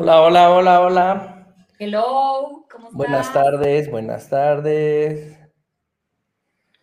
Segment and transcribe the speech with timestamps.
[0.00, 1.46] Hola, hola, hola, hola.
[1.80, 2.92] Hello, ¿cómo estás?
[2.92, 5.36] Buenas tardes, buenas tardes.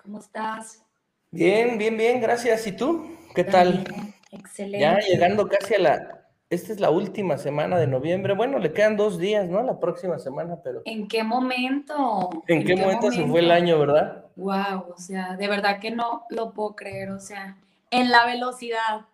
[0.04, 0.84] ¿Cómo estás?
[1.32, 2.68] Bien, bien, bien, gracias.
[2.68, 3.18] ¿Y tú?
[3.34, 3.86] ¿Qué tal?
[4.32, 4.80] Excelente.
[4.80, 6.28] Ya llegando casi a la...
[6.50, 8.34] Esta es la última semana de noviembre.
[8.34, 9.64] Bueno, le quedan dos días, ¿no?
[9.64, 10.82] La próxima semana, pero...
[10.84, 12.44] ¿En qué momento?
[12.48, 14.26] ¿En qué momento se fue el año, verdad?
[14.36, 17.56] Wow, o sea, de verdad que no lo puedo creer, o sea,
[17.92, 19.06] en la velocidad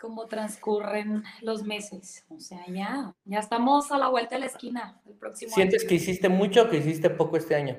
[0.00, 5.00] como transcurren los meses, o sea, ya, ya estamos a la vuelta de la esquina
[5.06, 5.88] el próximo ¿Sientes año.
[5.88, 7.76] que hiciste mucho o que hiciste poco este año?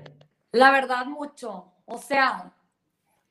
[0.52, 2.54] La verdad, mucho, o sea,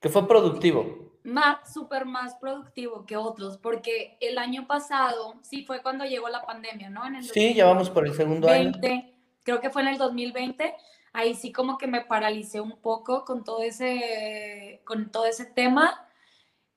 [0.01, 1.11] Que fue productivo.
[1.23, 6.41] más, súper más productivo que otros, porque el año pasado, sí fue cuando llegó la
[6.45, 7.05] pandemia, ¿no?
[7.07, 8.71] En el Sí, ya vamos por el segundo año.
[8.71, 9.13] 2020,
[9.43, 10.75] creo que fue en el 2020,
[11.13, 16.05] ahí sí como que me paralicé un poco con todo ese, con todo ese tema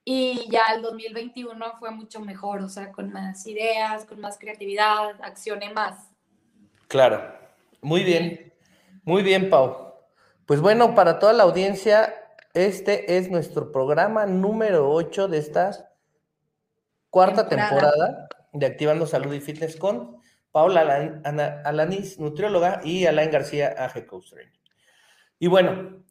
[0.04, 5.14] y ya el 2021 fue mucho mejor, o sea, con más ideas, con más creatividad,
[5.22, 6.10] accioné más.
[6.88, 7.22] Claro.
[7.80, 8.52] Muy bien.
[9.04, 9.94] Muy bien, Pau.
[10.46, 12.14] Pues bueno, para toda la audiencia,
[12.52, 15.90] este es nuestro programa número 8 de esta
[17.10, 17.70] cuarta Temporada.
[17.92, 20.16] temporada de Activando Salud y Fitness con
[20.52, 24.52] Paula Alan- Ana- Alanis, nutrióloga, y Alain García, AG Coach Training.
[25.38, 26.02] Y bueno,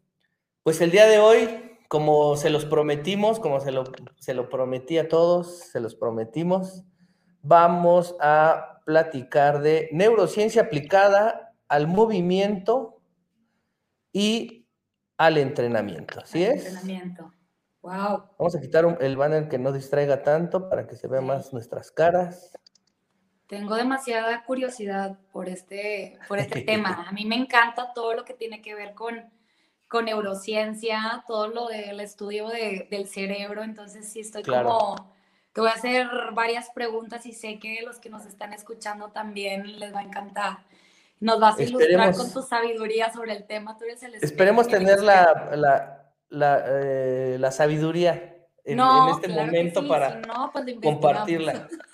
[0.63, 3.83] pues el día de hoy, como se los prometimos, como se lo,
[4.19, 6.83] se lo prometí a todos, se los prometimos,
[7.43, 12.99] vamos a platicar de neurociencia aplicada al movimiento
[14.11, 14.65] y
[15.19, 16.19] al entrenamiento.
[16.21, 16.65] ¿Así al es?
[16.65, 17.31] Entrenamiento.
[17.83, 18.23] Wow.
[18.39, 21.27] Vamos a quitar un- el banner que no distraiga tanto para que se vean Sí.
[21.27, 22.57] más nuestras caras.
[23.45, 26.61] Tengo demasiada curiosidad por este, por este
[26.97, 27.05] tema.
[27.07, 29.31] A mí me encanta todo lo que tiene que ver con,
[29.93, 33.61] con neurociencia, todo lo del estudio de- del cerebro.
[33.63, 34.69] Entonces sí estoy Claro.
[34.69, 35.13] como,
[35.53, 39.79] te voy a hacer varias preguntas y sé que los que nos están escuchando también
[39.79, 40.57] les va a encantar.
[41.19, 43.77] Nos vas a ilustrar Esperemos- con tu sabiduría sobre el tema.
[43.77, 49.27] Tú eres el Esperemos tener la, la, la, eh, la sabiduría en, No, en este
[49.27, 51.67] claro momento sí, para si no, pues compartirla.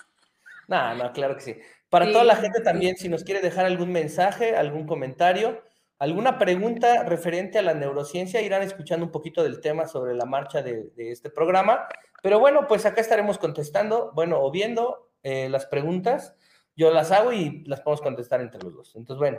[0.68, 1.56] No, no, claro que sí.
[1.90, 5.60] Para Sí, toda la gente también, si nos quiere dejar algún mensaje, algún comentario,
[6.00, 10.62] alguna pregunta referente a la neurociencia, irán escuchando un poquito del tema sobre la marcha
[10.62, 11.86] de, de este programa.
[12.22, 16.34] Pero bueno, pues acá estaremos contestando, bueno, o viendo eh, las preguntas.
[16.76, 18.96] Yo las hago y las podemos contestar entre los dos.
[18.96, 19.38] Entonces, bueno,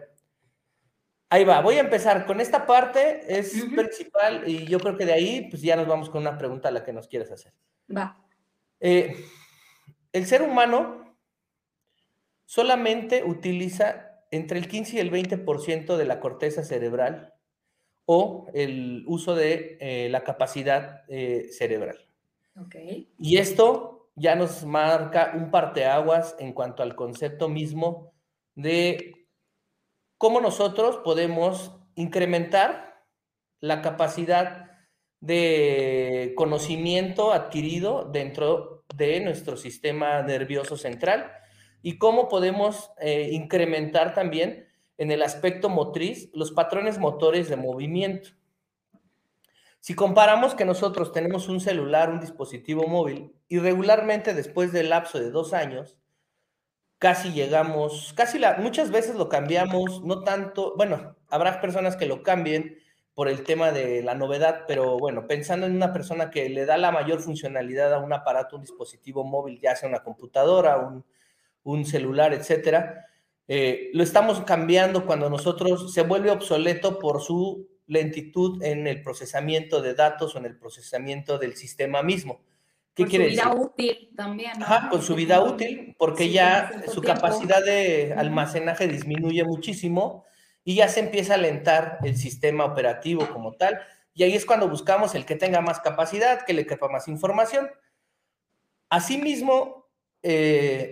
[1.30, 1.62] ahí va.
[1.62, 5.62] Voy a empezar con esta parte, es principal y yo creo que de ahí, pues
[5.62, 7.54] ya nos vamos con una pregunta a la que nos quieras hacer.
[7.96, 8.24] Va.
[8.80, 9.26] Eh,
[10.12, 11.18] el ser humano
[12.46, 17.34] solamente utiliza entre el 15 y el 20% de la corteza cerebral
[18.06, 21.98] o el uso de eh, la capacidad eh, cerebral.
[22.60, 22.76] Ok.
[23.20, 28.14] Y esto ya nos marca un parteaguas en cuanto al concepto mismo
[28.56, 29.28] de
[30.18, 33.06] cómo nosotros podemos incrementar
[33.60, 34.72] la capacidad
[35.20, 41.32] de conocimiento adquirido dentro de nuestro sistema nervioso central
[41.82, 48.30] y cómo podemos eh, incrementar también en el aspecto motriz los patrones motores de movimiento.
[49.80, 55.20] Si comparamos que nosotros tenemos un celular, un dispositivo móvil, y regularmente después del lapso
[55.20, 55.98] de dos años,
[57.00, 62.22] casi llegamos, casi la, muchas veces lo cambiamos, no tanto, bueno, habrá personas que lo
[62.22, 62.78] cambien
[63.16, 66.78] por el tema de la novedad, pero bueno, pensando en una persona que le da
[66.78, 71.04] la mayor funcionalidad a un aparato, un dispositivo móvil, ya sea una computadora, un,
[71.64, 73.06] un celular, etcétera,
[73.48, 79.82] eh, lo estamos cambiando cuando nosotros se vuelve obsoleto por su lentitud en el procesamiento
[79.82, 82.42] de datos o en el procesamiento del sistema mismo.
[82.94, 83.60] ¿Qué quiere su vida decir?
[83.62, 84.60] útil también.
[84.60, 84.66] ¿no?
[84.66, 87.22] Ajá, con su vida útil, porque Sí, ya su tiempo.
[87.22, 90.26] capacidad de almacenaje disminuye muchísimo
[90.64, 93.80] y ya se empieza a alentar el sistema operativo como tal.
[94.14, 97.70] Y ahí es cuando buscamos el que tenga más capacidad, que le quepa más información.
[98.90, 99.90] Asimismo,
[100.22, 100.92] eh,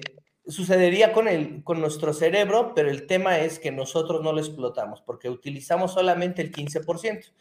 [0.50, 5.02] sucedería con, el, con nuestro cerebro, pero el tema es que nosotros no lo explotamos
[5.02, 7.32] porque utilizamos solamente el 15%.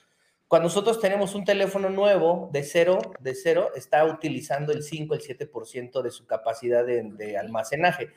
[0.47, 5.21] Cuando nosotros tenemos un teléfono nuevo de cero, de cero, está utilizando el 5, el
[5.21, 8.09] 7% de su capacidad de, de almacenaje.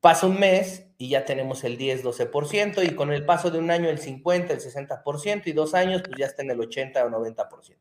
[0.00, 3.70] Pasa un mes y ya tenemos el 10, 12%, y con el paso de un
[3.70, 7.10] año el 50, el 60%, y dos años, pues ya está en el 80 o
[7.10, 7.76] 90%.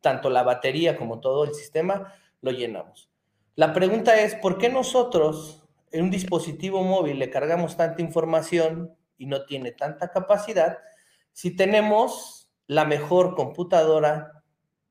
[0.00, 3.10] Tanto la batería como todo el sistema lo llenamos.
[3.56, 5.57] La pregunta es, ¿por qué nosotros
[5.92, 10.78] en un dispositivo móvil le cargamos tanta información y no tiene tanta capacidad
[11.32, 14.42] si tenemos la mejor computadora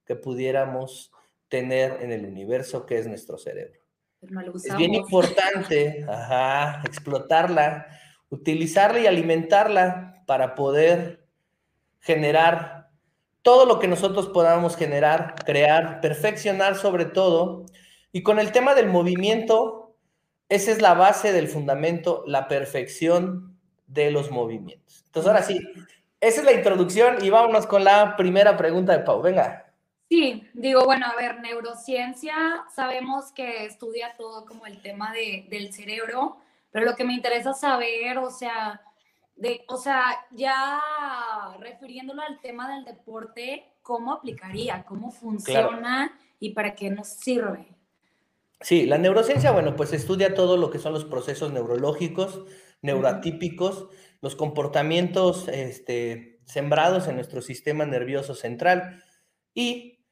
[0.06, 1.12] que pudiéramos
[1.50, 3.80] tener en el universo que es nuestro cerebro?
[4.22, 7.88] Es bien importante, ajá, explotarla,
[8.30, 11.28] utilizarla y alimentarla para poder
[12.00, 12.90] generar
[13.42, 17.66] todo lo que nosotros podamos generar, crear, perfeccionar sobre todo.
[18.12, 19.77] Y con el tema del movimiento,
[20.50, 23.58] esa es la base del fundamento, la perfección
[23.88, 25.04] de los movimientos.
[25.06, 25.60] Entonces, ahora sí,
[26.20, 29.22] esa es la introducción y vámonos con la primera pregunta de Pau.
[29.22, 29.66] Venga.
[30.10, 35.74] Sí, digo, bueno, a ver, neurociencia, sabemos que estudia todo como el tema de, del
[35.74, 36.38] cerebro,
[36.72, 38.82] pero lo que me interesa saber, o sea,
[39.36, 40.80] de, o sea, ya
[41.60, 44.84] refiriéndolo al tema del deporte, ¿cómo aplicaría?
[44.84, 47.77] ¿Cómo funciona y para qué nos sirve?
[48.62, 52.44] Sí, la neurociencia, bueno, pues estudia todo lo que son los procesos neurológicos,
[52.82, 53.90] neuroatípicos,
[54.22, 59.04] los comportamientos este, sembrados en nuestro sistema nervioso central
[59.54, 60.06] y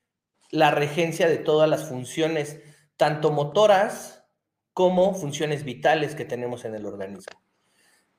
[0.51, 2.61] la regencia de todas las funciones,
[2.97, 4.25] tanto motoras
[4.73, 7.41] como funciones vitales que tenemos en el organismo.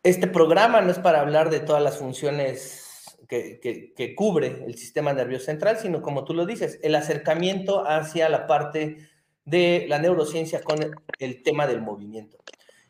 [0.03, 5.47] Este programa no es para hablar de todas las funciones que, cubre el sistema nervioso
[5.47, 9.09] central, sino como tú lo dices, el acercamiento hacia la parte
[9.47, 10.79] de la neurociencia con
[11.19, 12.37] el, tema del movimiento.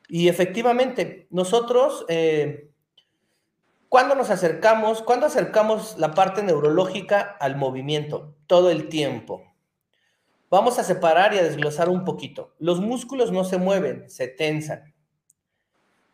[0.09, 2.71] Y efectivamente, nosotros, eh,
[3.89, 8.37] cuando nos acercamos, cuando acercamos la parte neurológica al movimiento?
[8.47, 9.53] todo el tiempo.
[10.51, 12.55] Vamos a separar y a desglosar un poquito.
[12.59, 14.95] Los músculos no se mueven, se tensan.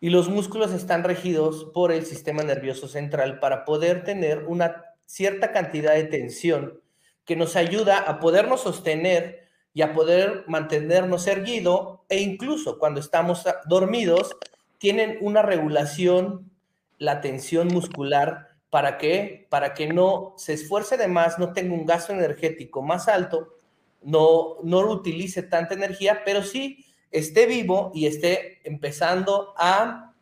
[0.01, 5.53] Y los músculos están regidos por el sistema nervioso central para poder tener una cierta
[5.53, 6.81] cantidad de tensión
[7.25, 9.42] que nos ayuda a podernos sostener
[9.75, 14.37] y a poder mantenernos erguido e incluso cuando estamos dormidos
[14.79, 16.51] tienen una regulación
[16.99, 19.47] la tensión muscular ¿Para qué?
[19.51, 23.55] Para que no se esfuerce de más, no tenga un gasto energético más alto,
[24.01, 30.15] no, no utilice tanta energía, pero sí esté vivo y esté empezando a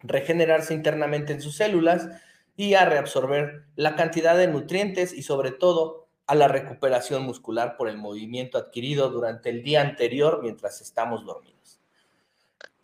[0.00, 2.08] regenerarse internamente en sus células
[2.56, 7.88] y a reabsorber la cantidad de nutrientes y sobre todo a la recuperación muscular por
[7.88, 11.80] el movimiento adquirido durante el día anterior mientras estamos dormidos.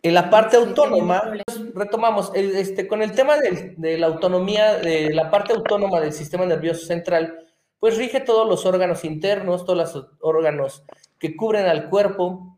[0.01, 1.33] En la parte autónoma,
[1.73, 6.85] retomamos, este, con el tema de, la autonomía, de la parte autónoma del sistema nervioso
[6.85, 7.39] central,
[7.79, 10.83] pues rige todos los órganos internos, todos los órganos
[11.19, 12.57] que cubren al cuerpo,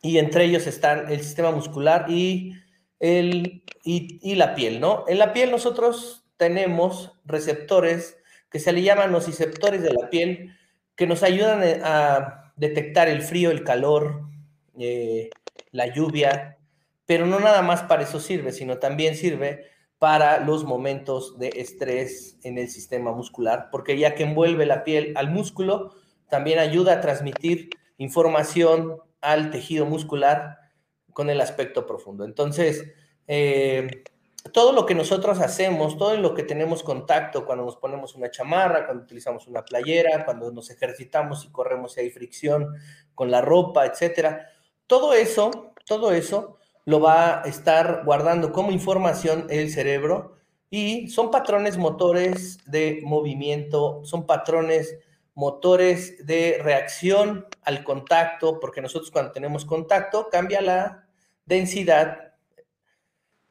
[0.00, 2.52] y entre ellos están el sistema muscular y,
[3.00, 5.04] el, y, la piel, ¿no?
[5.08, 8.18] En la piel nosotros tenemos receptores
[8.50, 10.56] que se le llaman nociceptores de la piel,
[10.94, 14.22] que nos ayudan a detectar el frío, el calor,
[14.78, 15.30] eh,
[15.70, 16.58] la lluvia,
[17.06, 19.66] pero no nada más para eso sirve, sino también sirve
[19.98, 25.12] para los momentos de estrés en el sistema muscular, porque ya que envuelve la piel
[25.16, 25.94] al músculo,
[26.28, 30.58] también ayuda a transmitir información al tejido muscular
[31.12, 32.24] con el aspecto profundo.
[32.24, 32.84] Entonces,
[33.26, 34.04] eh,
[34.52, 38.86] todo lo que nosotros hacemos, todo lo que tenemos contacto, cuando nos ponemos una chamarra,
[38.86, 42.74] cuando utilizamos una playera, cuando nos ejercitamos y corremos y hay fricción
[43.14, 44.46] con la ropa, etcétera,
[44.86, 50.36] todo eso, todo eso lo va a estar guardando como información el cerebro
[50.70, 54.98] y son patrones motores de movimiento, son patrones
[55.34, 61.06] motores de reacción al contacto, porque nosotros cuando tenemos contacto cambia la
[61.44, 62.27] densidad,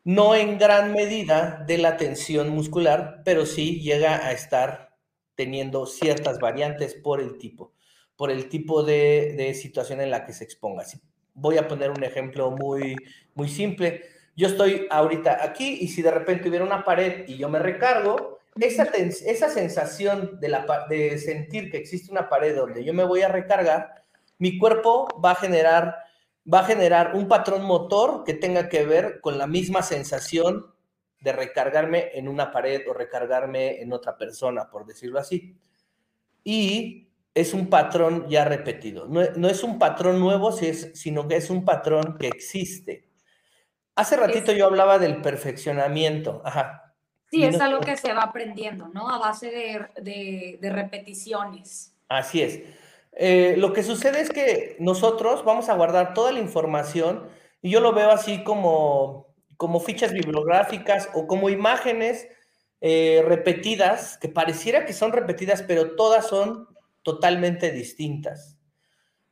[0.07, 4.95] no en gran medida de la tensión muscular, pero sí llega a estar
[5.35, 7.73] teniendo ciertas variantes por el tipo,
[8.16, 10.85] por el tipo de, de situación en la que se exponga
[11.33, 12.95] voy a poner un ejemplo muy,
[13.35, 14.06] muy simple.
[14.37, 18.40] Yo estoy ahorita aquí y si de repente hubiera una pared y yo me recargo,
[18.61, 23.23] esa, esa sensación de, la, de sentir que existe una pared donde yo me voy
[23.23, 24.06] a recargar,
[24.40, 26.06] mi cuerpo va a generar
[26.51, 30.73] va a generar un patrón motor que tenga que ver con la misma sensación
[31.19, 35.57] de recargarme en una pared o recargarme en otra persona, por decirlo así.
[36.44, 39.07] Y es un patrón ya repetido.
[39.07, 43.09] No, es un patrón nuevo, sino que es un patrón que existe.
[43.95, 46.42] Hace ratito yo hablaba del perfeccionamiento.
[46.45, 46.95] Ajá.
[47.30, 49.09] Sí, es algo que se va aprendiendo, ¿no?
[49.09, 49.51] A base
[50.59, 51.94] de, repeticiones.
[52.07, 52.61] Así es.
[53.19, 57.28] Eh, lo que sucede es que nosotros vamos a guardar toda la información
[57.64, 62.28] y yo lo veo así como, como fichas bibliográficas o como imágenes
[62.80, 66.68] eh, repetidas, que pareciera que son repetidas, pero todas son
[67.02, 68.59] totalmente distintas.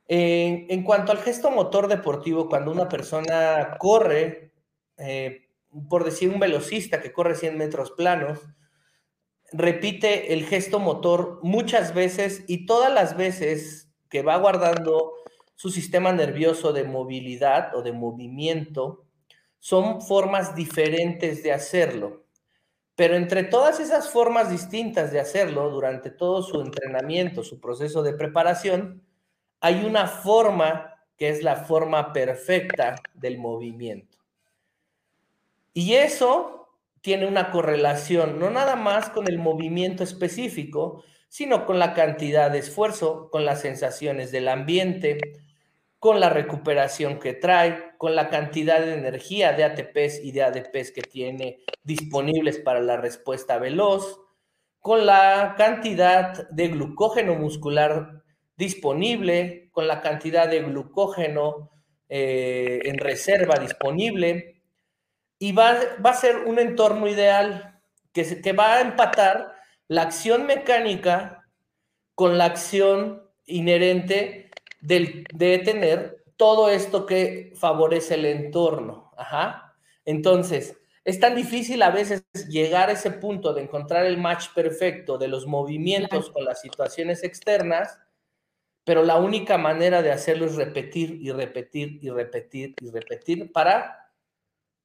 [0.07, 4.51] En, cuanto al gesto motor deportivo, cuando una persona corre,
[4.97, 5.47] eh,
[5.89, 8.39] por decir un velocista que corre 100 metros planos,
[9.57, 15.13] repite el gesto motor muchas veces y todas las veces que va guardando
[15.55, 19.05] su sistema nervioso de movilidad o de movimiento,
[19.59, 22.25] son formas diferentes de hacerlo.
[22.95, 28.13] Pero entre todas esas formas distintas de hacerlo durante todo su entrenamiento, su proceso de
[28.13, 29.03] preparación,
[29.59, 34.17] hay una forma que es la forma perfecta del movimiento.
[35.73, 36.64] Y eso
[37.05, 42.57] tiene una correlación no nada más con el movimiento específico, sino con la cantidad de
[42.57, 45.19] esfuerzo, con las sensaciones del ambiente,
[45.99, 50.91] con la recuperación que trae, con la cantidad de energía de ATPs y de ADPs
[50.93, 54.19] que tiene disponibles para la respuesta veloz,
[54.79, 58.23] con la cantidad de glucógeno muscular
[58.57, 61.69] disponible, con la cantidad de glucógeno
[62.09, 64.54] eh, en reserva disponible,
[65.39, 67.79] y va, va, a ser un entorno ideal
[68.13, 69.55] que, que va a empatar
[69.87, 71.47] la acción mecánica
[72.15, 74.51] con la acción inherente
[74.81, 79.11] de tener todo esto que favorece el entorno.
[79.17, 79.75] Ajá.
[80.05, 85.17] Entonces, es tan difícil a veces llegar a ese punto de encontrar el match perfecto
[85.17, 87.99] de los movimientos con las situaciones externas,
[88.83, 94.04] pero la única manera de hacerlo es repetir y repetir y repetir y repetir para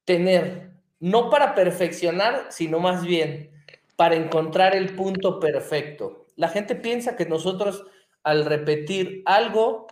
[0.05, 3.51] tener, no para perfeccionar, sino más bien
[3.95, 6.25] para encontrar el punto perfecto.
[6.35, 7.85] La gente piensa que nosotros
[8.23, 9.87] al repetir algo,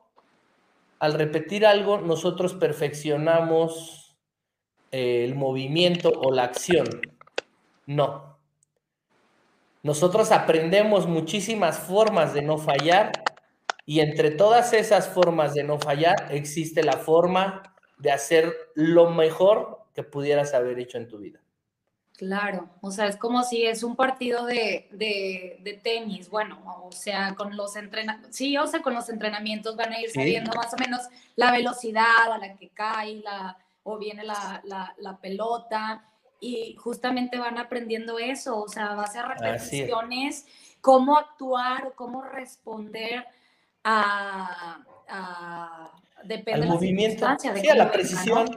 [0.99, 4.17] al repetir algo, nosotros perfeccionamos
[4.91, 6.87] eh, el movimiento o la acción.
[7.85, 8.37] No.
[9.81, 13.11] Nosotros aprendemos muchísimas formas de no fallar
[13.85, 17.63] y entre todas esas formas de no fallar existe la forma
[17.97, 21.41] de hacer lo mejor que pudieras haber hecho en tu vida.
[22.17, 27.55] Claro, o sea, es como si es un partido de, tenis, bueno, o sea, con
[27.55, 31.01] los entrenamientos, sí, o sea, con los entrenamientos van a ir sabiendo más o menos
[31.35, 36.03] la velocidad a la que cae la, o viene la, pelota,
[36.41, 40.45] y justamente van aprendiendo eso, o sea, va a ser repeticiones,
[40.81, 43.25] cómo actuar, cómo responder
[43.83, 44.79] a,
[46.23, 48.49] depende Al movimiento, de sí, a la precisión,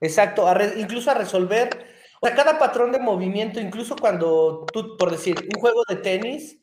[0.00, 0.46] exacto,
[0.76, 1.94] incluso a resolver
[2.32, 6.58] cada patrón de movimiento, incluso cuando tú, por decir, un juego de tenis,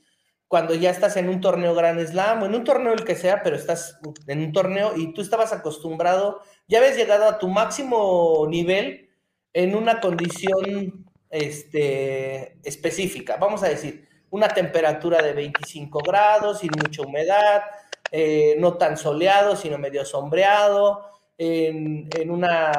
[0.48, 3.44] cuando ya estás en un torneo Grand Slam o en un torneo el que sea,
[3.44, 8.46] pero estás en un torneo y tú estabas acostumbrado, ya habías llegado a tu máximo
[8.50, 9.10] nivel
[9.54, 17.02] en una condición este, específica, vamos a decir, una temperatura de 25 grados, sin mucha
[17.04, 17.64] humedad,
[18.12, 21.06] eh, no tan soleado, sino medio sombreado,
[21.38, 22.72] en, en una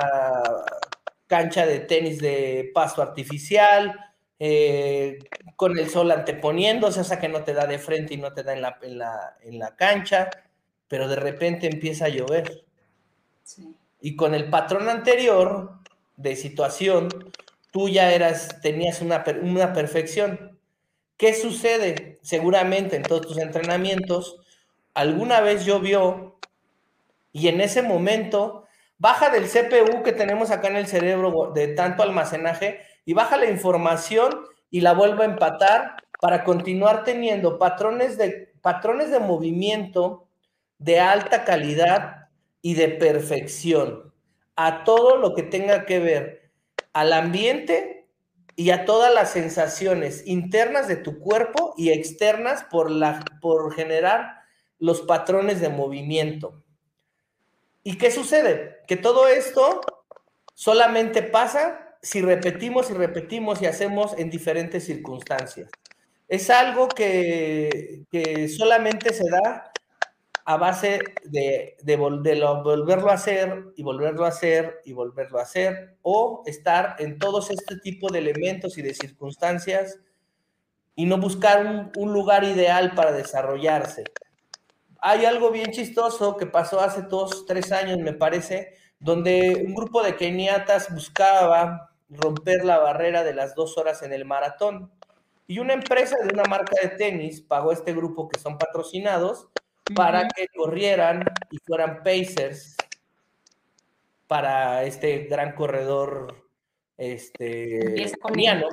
[1.27, 5.19] cancha de tenis de pasto artificial, eh,
[5.57, 8.43] con el sol anteponiéndose, o sea que no te da de frente y no te
[8.43, 8.77] da en la,
[9.41, 10.29] en la, cancha,
[10.89, 12.67] pero de repente empieza a llover.
[14.01, 15.79] Y con el patrón anterior
[16.17, 17.09] de situación,
[17.71, 20.59] tú ya eras, tenías una, una perfección.
[21.17, 22.19] ¿Qué sucede?
[22.21, 24.41] Seguramente en todos tus entrenamientos,
[24.93, 26.41] alguna vez llovió
[27.33, 28.65] y en ese momento
[28.99, 33.51] baja del CPU que tenemos acá en el cerebro de tanto almacenaje y baja la
[33.51, 40.29] información y la vuelve a empatar para continuar teniendo patrones de, patrones de movimiento
[40.79, 42.29] de alta calidad
[42.61, 44.13] y de perfección
[44.55, 46.53] a todo lo que tenga que ver
[46.93, 48.07] al ambiente
[48.55, 54.43] y a todas las sensaciones internas de tu cuerpo y externas por, la, por generar
[54.79, 56.63] los patrones de movimiento.
[57.85, 58.79] ¿Y qué sucede?
[58.87, 59.81] Que todo esto
[60.55, 65.71] solamente pasa si repetimos y repetimos y hacemos en diferentes circunstancias.
[66.29, 68.05] Es algo que,
[68.57, 69.73] solamente se da
[70.45, 75.97] a base de, de, volverlo a hacer y volverlo a hacer y volverlo a hacer,
[76.03, 80.01] o estar en todos este tipo de elementos y de circunstancias
[80.95, 84.05] y no buscar un lugar ideal para desarrollarse
[85.05, 90.01] hay algo bien chistoso que pasó hace dos, tres años, me parece, donde un grupo
[90.01, 94.93] de keniatas buscaba romper la barrera de las dos horas en el maratón.
[95.49, 99.49] Y una empresa de una marca de tenis pagó a este grupo que son patrocinados
[99.97, 102.77] para que corrieran y fueran pacers
[104.29, 106.49] para este gran corredor
[106.97, 108.69] este, keniano,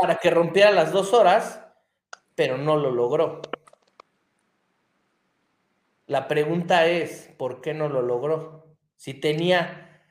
[0.00, 1.60] para que rompiera las dos horas,
[2.36, 3.42] pero no lo logró.
[6.08, 8.66] La pregunta es, ¿por qué no lo logró?
[8.96, 10.02] Si tenía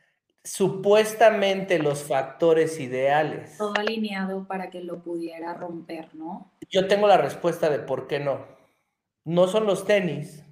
[0.43, 3.57] supuestamente los factores ideales.
[3.57, 6.53] Todo alineado para que lo pudiera romper, ¿no?
[6.69, 8.45] Yo tengo la respuesta de por qué no.
[9.25, 10.43] No son los tenis,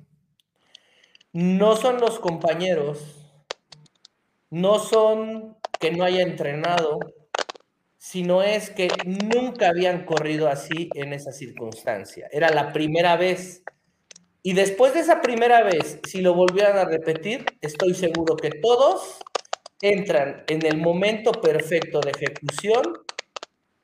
[1.31, 3.23] no son los compañeros,
[4.49, 6.99] no son que no haya entrenado,
[7.97, 12.27] sino es que nunca habían corrido así en esa circunstancia.
[12.31, 13.63] Era la primera vez.
[14.47, 19.17] Y después de esa primera vez, si lo volvieran a repetir, estoy seguro que todos
[19.81, 22.83] entran en el momento perfecto de ejecución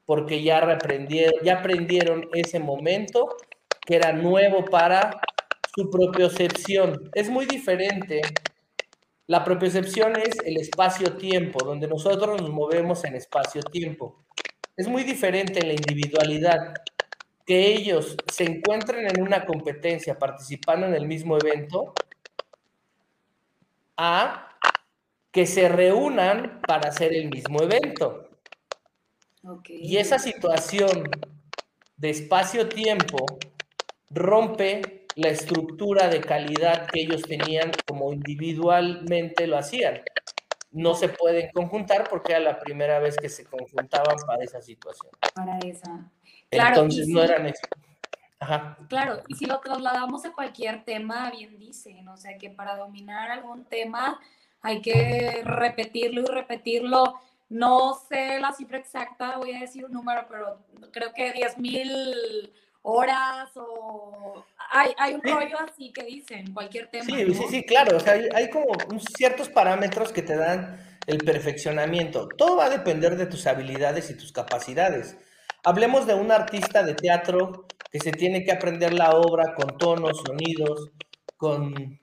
[0.05, 3.37] porque ya aprendieron, ese momento
[3.87, 5.19] que era nuevo para
[5.75, 7.09] su propiocepción.
[7.15, 8.21] Es muy diferente.
[9.25, 14.25] La propiocepción es el espacio-tiempo, donde nosotros nos movemos en espacio-tiempo.
[14.77, 16.75] Es muy diferente en la individualidad
[17.51, 21.93] que ellos se encuentren en una competencia participando en el mismo evento
[23.97, 24.55] a
[25.33, 28.29] que se reúnan para hacer el mismo evento.
[29.67, 31.03] Y esa situación
[31.97, 33.17] de espacio-tiempo
[34.09, 39.99] rompe la estructura de calidad que ellos tenían como individualmente lo hacían.
[40.71, 45.11] No se pueden conjuntar porque era la primera vez que se conjuntaban para esa situación.
[45.35, 46.09] Para esa.
[46.51, 47.51] Claro, Entonces no eran
[48.39, 48.77] Ajá.
[48.89, 53.31] Claro, y si lo trasladamos a cualquier tema, bien dicen, o sea que para dominar
[53.31, 54.19] algún tema
[54.61, 57.19] hay que repetirlo y repetirlo.
[57.49, 60.59] No sé la cifra exacta, voy a decir un número, pero
[60.91, 67.05] creo que 10 mil horas o hay, hay un rollo así que dicen, cualquier tema.
[67.05, 68.73] Sí, sí, sí, claro, o sea, hay, como
[69.15, 72.27] ciertos parámetros que te dan el perfeccionamiento.
[72.29, 75.17] Todo va a depender de tus habilidades y tus capacidades.
[75.63, 80.21] Hablemos de un artista de teatro que se tiene que aprender la obra con tonos,
[80.25, 80.91] sonidos,
[81.37, 81.99] con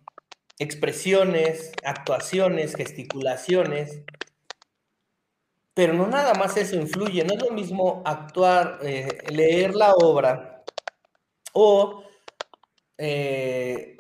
[0.59, 4.03] expresiones, actuaciones, gesticulaciones.
[5.75, 10.65] Pero no nada más eso influye, no es lo mismo actuar, eh, leer la obra
[11.53, 12.03] o
[12.99, 13.97] eh,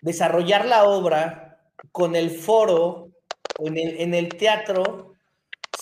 [0.00, 1.60] desarrollar la obra
[1.92, 3.10] con el foro
[3.58, 5.11] o en el, teatro,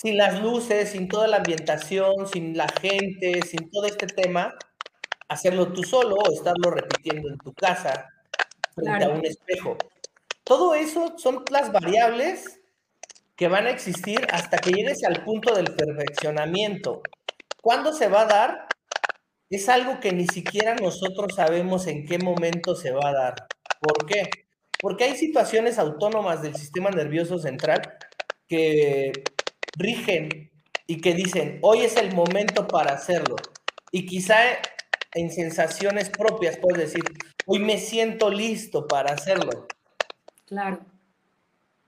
[0.01, 4.55] sin las luces, sin toda la ambientación, sin la gente, sin todo este tema,
[5.29, 8.07] hacerlo tú solo o estarlo repitiendo en tu casa
[8.73, 9.77] frente a un espejo.
[10.43, 12.59] Todo eso son las variables
[13.35, 17.01] que van a existir hasta que llegues al punto del perfeccionamiento.
[17.61, 18.67] ¿Cuándo se va a dar?
[19.51, 23.35] es algo que ni siquiera nosotros sabemos en qué momento se va a dar.
[23.81, 24.29] ¿Por qué?
[24.79, 27.81] Porque hay situaciones autónomas del sistema nervioso central
[28.47, 29.11] que
[29.77, 30.51] rigen
[30.87, 33.35] y que dicen, hoy es el momento para hacerlo.
[33.91, 34.37] Y quizá
[35.13, 37.03] en sensaciones propias puedes decir,
[37.45, 39.67] hoy me siento listo para hacerlo.
[40.47, 40.85] Claro.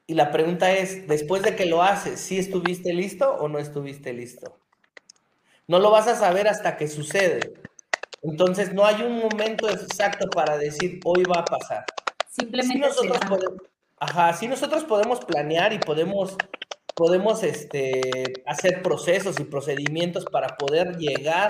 [0.06, 4.14] Y la pregunta es, después de que lo haces, ¿sí estuviste listo o no estuviste
[4.14, 4.60] listo?
[5.68, 7.54] No lo vas a saber hasta que sucede.
[8.22, 11.86] Entonces no hay un momento exacto para decir hoy va a pasar.
[12.30, 12.80] Simplemente.
[12.80, 13.62] nosotros, podemos,
[14.00, 16.36] ajá, si nosotros podemos planear y podemos,
[16.96, 21.50] podemos este, hacer procesos y procedimientos para poder llegar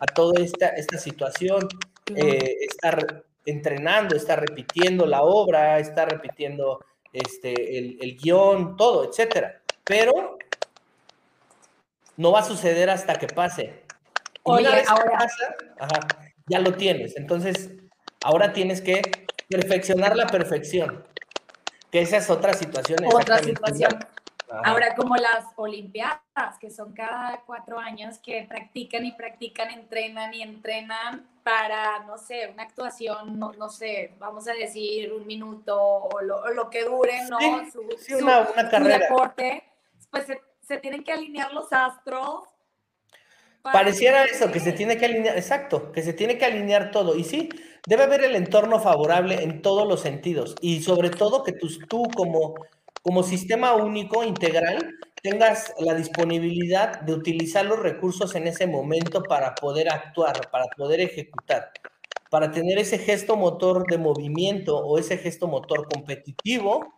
[0.00, 1.68] a toda esta, esta situación,
[2.14, 9.60] eh, estar entrenando, estar repitiendo la obra, estar repitiendo este, el, el guion, todo, etcétera.
[9.84, 10.38] Pero
[12.16, 13.82] no va a suceder hasta que pase.
[14.44, 15.26] Oye, ahora...
[16.46, 17.16] ya lo tienes.
[17.16, 17.70] Entonces,
[18.22, 19.02] ahora tienes que
[19.48, 21.04] perfeccionar la perfección.
[21.90, 22.98] Que esa es otra situación.
[23.12, 23.90] Otra situación.
[24.64, 30.42] Ahora, como las Olimpiadas, que son cada cuatro años, que practican y practican, entrenan y
[30.42, 36.70] entrenan para, no sé, una actuación, no, sé, vamos a decir un minuto o lo,
[36.70, 37.38] que dure, ¿no?
[37.98, 38.98] Sí, una, carrera.
[38.98, 39.64] deporte,
[40.10, 40.26] pues
[40.60, 42.44] se tienen que alinear los astros.
[43.62, 47.14] Pareciera eso, que se tiene que alinear, exacto, que se tiene que alinear todo.
[47.16, 47.48] Y sí,
[47.86, 50.56] debe haber el entorno favorable en todos los sentidos.
[50.60, 52.54] Y sobre todo que tú, tú como,
[53.02, 59.54] como sistema único, integral, tengas la disponibilidad de utilizar los recursos en ese momento para
[59.54, 61.72] poder actuar, para poder ejecutar,
[62.30, 66.94] para tener ese gesto motor de movimiento o ese gesto motor competitivo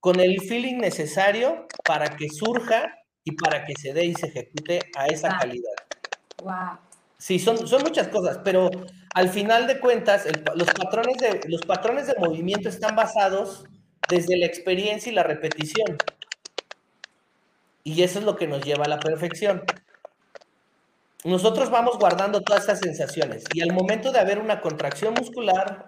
[0.00, 4.80] con el feeling necesario para que surja y para que se dé y se ejecute
[4.96, 5.74] a esa calidad.
[6.42, 6.78] Wow.
[7.18, 8.68] Sí, son, son muchas cosas, pero
[9.14, 13.64] al final de cuentas, los, patrones de, los patrones de movimiento están basados
[14.08, 15.96] desde la experiencia y la repetición.
[17.84, 19.62] Y eso es lo que nos lleva a la perfección.
[21.24, 25.86] Nosotros vamos guardando todas estas sensaciones y al momento de haber una contracción muscular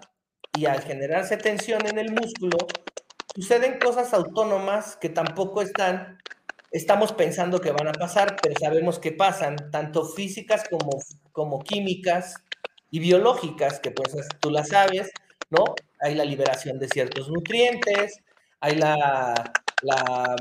[0.57, 2.57] y al generarse tensión en el músculo,
[3.35, 6.19] suceden cosas autónomas que tampoco están
[6.75, 10.99] estamos pensando que van a pasar, pero sabemos que pasan, tanto físicas como,
[11.31, 12.35] como químicas
[12.91, 15.09] y biológicas, que pues tú las sabes,
[15.99, 18.19] Hay la liberación de ciertos nutrientes,
[18.59, 19.53] hay la,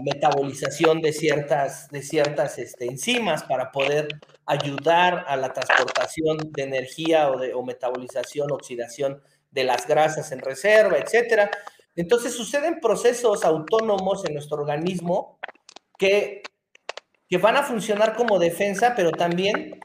[0.02, 4.08] metabolización de ciertas, de ciertas este, enzimas para poder
[4.46, 10.96] ayudar a la transportación de energía o, o metabolización, oxidación de las grasas en reserva,
[10.96, 11.50] etcétera.
[11.96, 15.38] Entonces suceden procesos autónomos en nuestro organismo
[15.98, 16.42] que,
[17.28, 19.80] que van a funcionar como defensa, pero también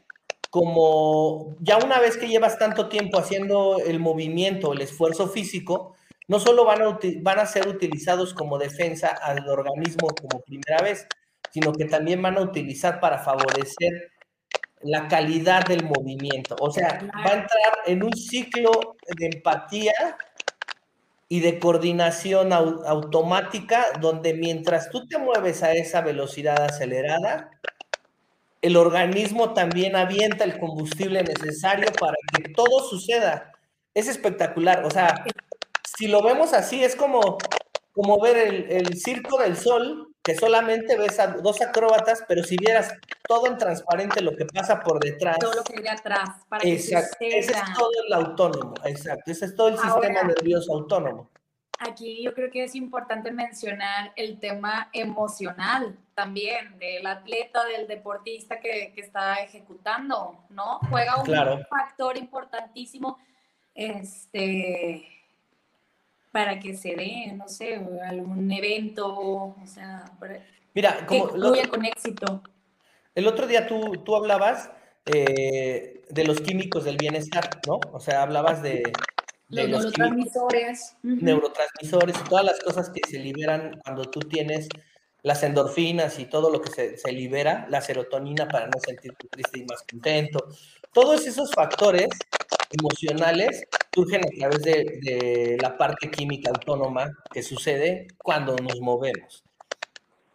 [0.49, 5.95] como ya una vez que llevas tanto tiempo haciendo el movimiento, el esfuerzo físico,
[6.27, 11.07] no solo van a, van a ser utilizados como defensa al organismo como primera vez,
[11.51, 14.11] sino que también van a utilizar para favorecer
[14.81, 16.55] la calidad del movimiento.
[16.59, 19.93] O sea, va a entrar en un ciclo de empatía
[21.27, 27.51] y de coordinación automática donde mientras tú te mueves a esa velocidad acelerada,
[28.61, 33.51] el organismo también avienta el combustible necesario para que todo suceda.
[33.93, 34.85] Es espectacular.
[34.85, 35.23] O sea,
[35.97, 37.37] si lo vemos así, es como,
[37.93, 42.57] como ver el, el circo del sol que solamente ves a dos acróbatas, pero si
[42.57, 42.93] vieras
[43.27, 45.37] todo en transparente lo que pasa por detrás.
[45.39, 46.29] Todo lo que viene atrás.
[46.47, 47.17] Para exacto.
[47.19, 49.31] ese es todo el autónomo, exacto.
[49.31, 51.29] Ese es todo el sistema nervioso autónomo.
[51.79, 58.59] Aquí yo creo que es importante mencionar el tema emocional también del atleta, del deportista
[58.59, 60.79] que, que está ejecutando, ¿no?
[60.89, 61.25] Juega un
[61.69, 63.17] factor importantísimo.
[63.73, 65.07] Este,
[66.31, 70.05] para que se dé, no sé, algún evento, o sea,
[70.73, 72.43] Mira, como que con éxito.
[73.15, 74.69] El otro día tú, tú hablabas
[75.05, 77.79] eh, de los químicos del bienestar, ¿no?
[77.91, 78.83] O sea, hablabas de...
[79.49, 80.95] los, neurotransmisores.
[81.03, 84.67] Neurotransmisores y todas las cosas que se liberan cuando tú tienes
[85.21, 89.59] las endorfinas y todo lo que se, se libera, la serotonina para no sentirte triste
[89.59, 90.47] y más contento.
[90.93, 92.07] Todos esos factores
[92.71, 99.43] emocionales surgen a través de, la parte química autónoma que sucede cuando nos movemos.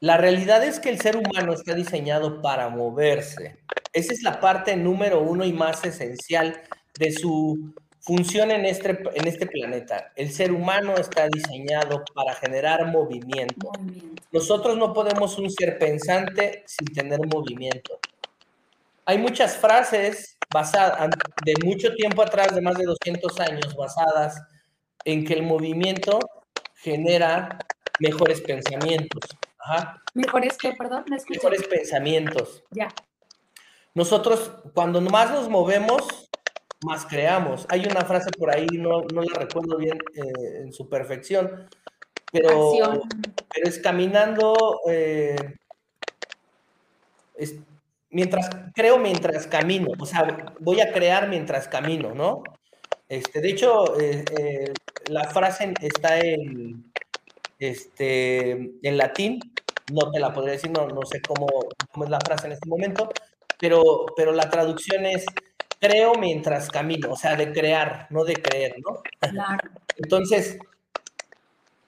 [0.01, 3.59] La realidad es que el ser humano está diseñado para moverse.
[3.93, 6.61] Esa es la parte número uno y más esencial
[6.99, 10.13] de su función en este, en este planeta.
[10.15, 13.73] El ser humano está diseñado para generar movimiento.
[14.31, 17.99] Nosotros no podemos un ser pensante sin tener movimiento.
[19.07, 21.11] Hay muchas frases basadas
[21.45, 24.41] de mucho tiempo atrás, de más de 200 años, basadas
[25.05, 26.19] en que el movimiento
[26.77, 27.59] genera
[28.01, 29.31] mejores pensamientos.
[30.13, 31.05] ¿Mejores qué, perdón?
[31.29, 32.63] mejores pensamientos.
[32.71, 32.89] Ya.
[33.95, 36.29] Nosotros, cuando más nos movemos,
[36.85, 37.67] más creamos.
[37.69, 41.69] Hay una frase por ahí, no, no la recuerdo bien eh, en su perfección,
[42.31, 42.73] pero,
[43.53, 45.37] pero es caminando, eh,
[48.11, 52.43] mientras, creo mientras camino, o sea, voy a crear mientras camino, ¿no?
[53.09, 54.73] Este, de hecho, eh, eh,
[55.09, 56.93] la frase está en,
[57.59, 58.51] este,
[58.83, 59.41] en latín,
[59.93, 61.47] no te la podría decir, no, no sé cómo,
[61.93, 63.11] cómo, es la frase en este momento,
[63.61, 65.25] pero, pero la traducción es
[65.85, 69.03] creo mientras camino, o sea, de crear, no de creer, ¿no?
[69.21, 69.69] Claro.
[69.97, 70.59] Entonces,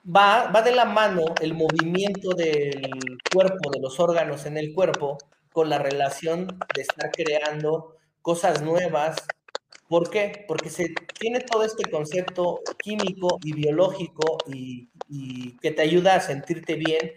[0.05, 2.91] va, va de la mano el movimiento del
[3.33, 5.17] cuerpo, de los órganos en el cuerpo,
[5.51, 9.15] con la relación de estar creando cosas nuevas.
[9.89, 10.45] ¿Por qué?
[10.47, 14.89] Porque se tiene todo este concepto químico y biológico y,
[15.59, 17.13] que te ayuda a sentirte bien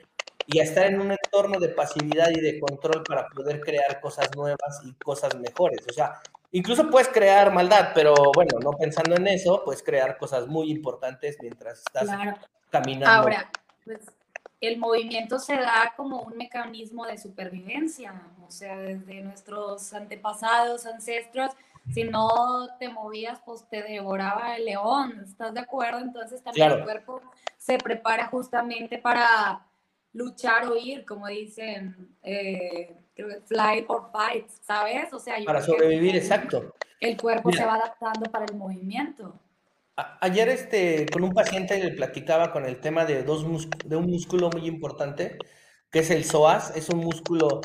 [0.47, 4.29] y a estar en un entorno de pasividad y de control para poder crear cosas
[4.35, 5.81] nuevas y cosas mejores.
[5.89, 6.21] O sea,
[6.53, 11.37] incluso puedes crear maldad, pero bueno, no pensando en eso, puedes crear cosas muy importantes
[11.41, 12.09] mientras estás
[12.71, 13.09] caminando.
[13.09, 13.51] Ahora,
[13.85, 14.01] pues
[14.61, 18.15] el movimiento se da como un mecanismo de supervivencia,
[18.47, 21.53] o sea, desde nuestros antepasados, ancestros,
[21.93, 25.99] si no te movías, pues te devoraba el león, ¿estás de acuerdo?
[25.99, 27.23] Entonces también el cuerpo
[27.57, 29.67] se prepara justamente para
[30.13, 33.00] luchar o ir, como dicen, eh,
[33.47, 35.13] fly or fight, ¿sabes?
[35.13, 36.75] O sea, para sobrevivir, exacto.
[37.01, 39.35] El cuerpo se va adaptando para el movimiento.
[40.21, 43.45] Ayer este, con un paciente le platicaba con el tema de, dos
[43.85, 45.39] de un músculo muy importante,
[45.91, 46.75] que es el psoas.
[46.77, 47.61] Es un músculo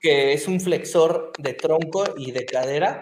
[0.00, 3.00] que es un flexor de tronco y de cadera.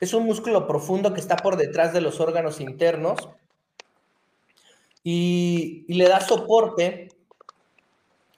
[0.00, 3.28] Es un músculo profundo que está por detrás de los órganos internos
[5.02, 7.08] y, le da soporte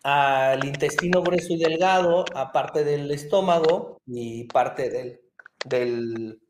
[0.04, 5.20] al intestino grueso y delgado, a parte del estómago y parte del,
[5.64, 6.40] del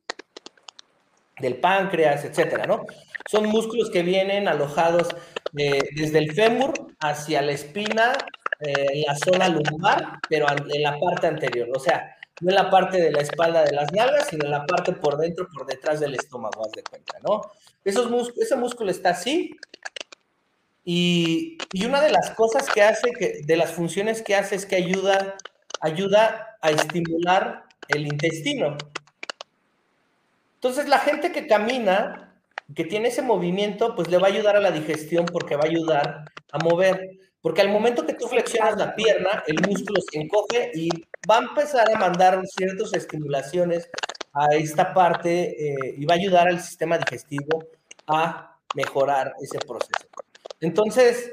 [1.43, 2.87] del páncreas, etcétera, ¿no?
[3.29, 5.09] Son músculos que vienen alojados
[5.53, 8.12] desde el fémur hacia la espina,
[8.61, 11.69] eh, la zona lumbar, pero en la parte anterior.
[11.75, 14.65] O sea, no en la parte de la espalda de las nalgas, sino en la
[14.65, 17.43] parte por dentro, por detrás del estómago, haz de cuenta, ¿no?
[17.85, 19.51] Ese músculo está así,
[20.85, 24.77] y, una de las cosas que hace, que, de las funciones que hace es que
[24.77, 25.37] ayuda,
[25.81, 28.77] ayuda a estimular el intestino.
[30.55, 32.35] Entonces, la gente que camina,
[32.75, 35.68] que tiene ese movimiento, pues le va a ayudar a la digestión porque va a
[35.68, 37.18] ayudar a mover.
[37.40, 40.88] Porque al momento que tú flexionas la pierna, el músculo se encoge y
[41.29, 43.90] va a empezar a mandar ciertas estimulaciones
[44.33, 47.64] a esta parte eh, y va a ayudar al sistema digestivo
[48.07, 50.07] a mejorar ese proceso.
[50.62, 51.33] Entonces,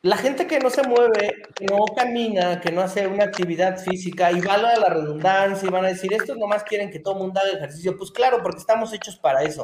[0.00, 4.30] la gente que no se mueve, que no camina, que no hace una actividad física
[4.30, 7.20] y va a la redundancia y van a decir, estos nomás quieren que todo el
[7.20, 7.96] mundo haga ejercicio.
[7.96, 9.62] Pues claro, porque estamos hechos para eso.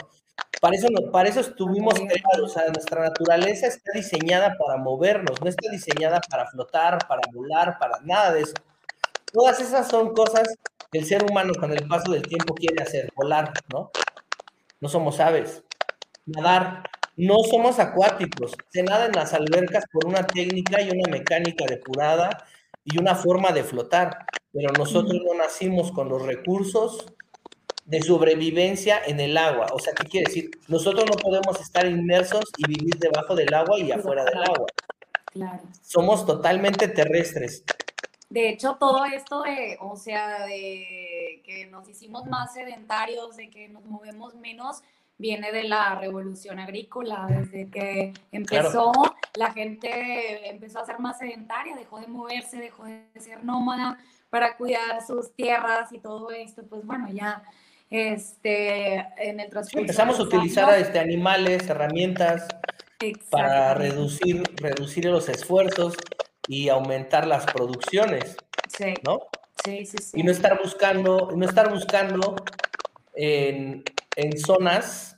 [0.60, 5.40] Para eso, no, para eso estuvimos creados, o sea, nuestra naturaleza está diseñada para movernos,
[5.40, 8.54] no está diseñada para flotar, para volar, para nada de eso.
[9.32, 10.48] Todas esas son cosas
[10.90, 13.90] que el ser humano con el paso del tiempo quiere hacer, volar, ¿no?
[14.80, 15.62] No somos aves,
[16.26, 16.82] nadar,
[17.18, 22.46] no somos acuáticos, se nada en las albercas por una técnica y una mecánica depurada
[22.84, 27.06] y una forma de flotar, pero nosotros no nacimos con los recursos
[27.86, 29.66] de sobrevivencia en el agua.
[29.72, 30.50] O sea, ¿qué quiere decir?
[30.68, 34.66] Nosotros no podemos estar inmersos y vivir debajo del agua y afuera del agua.
[35.32, 35.62] Claro.
[35.82, 37.64] Somos totalmente terrestres.
[38.30, 43.68] De hecho, todo esto de, o sea, de que nos hicimos más sedentarios, de que
[43.68, 44.82] nos movemos menos,
[45.18, 47.26] viene de la revolución agrícola.
[47.28, 48.92] Desde que empezó,
[49.34, 53.98] la gente empezó a ser más sedentaria, dejó de moverse, dejó de ser nómada
[54.30, 56.62] para cuidar sus tierras y todo esto.
[56.68, 57.42] Pues bueno, ya
[57.90, 59.80] este, en el transcurso.
[59.80, 62.46] Empezamos a utilizar este, animales, herramientas
[63.30, 65.96] para reducir, reducir los esfuerzos
[66.46, 68.36] y aumentar las producciones.
[68.68, 68.94] Sí.
[69.04, 69.22] ¿No?
[69.64, 70.20] Sí, sí, sí.
[70.20, 72.36] Y no estar buscando, no estar buscando
[73.14, 73.82] en,
[74.18, 75.16] en zonas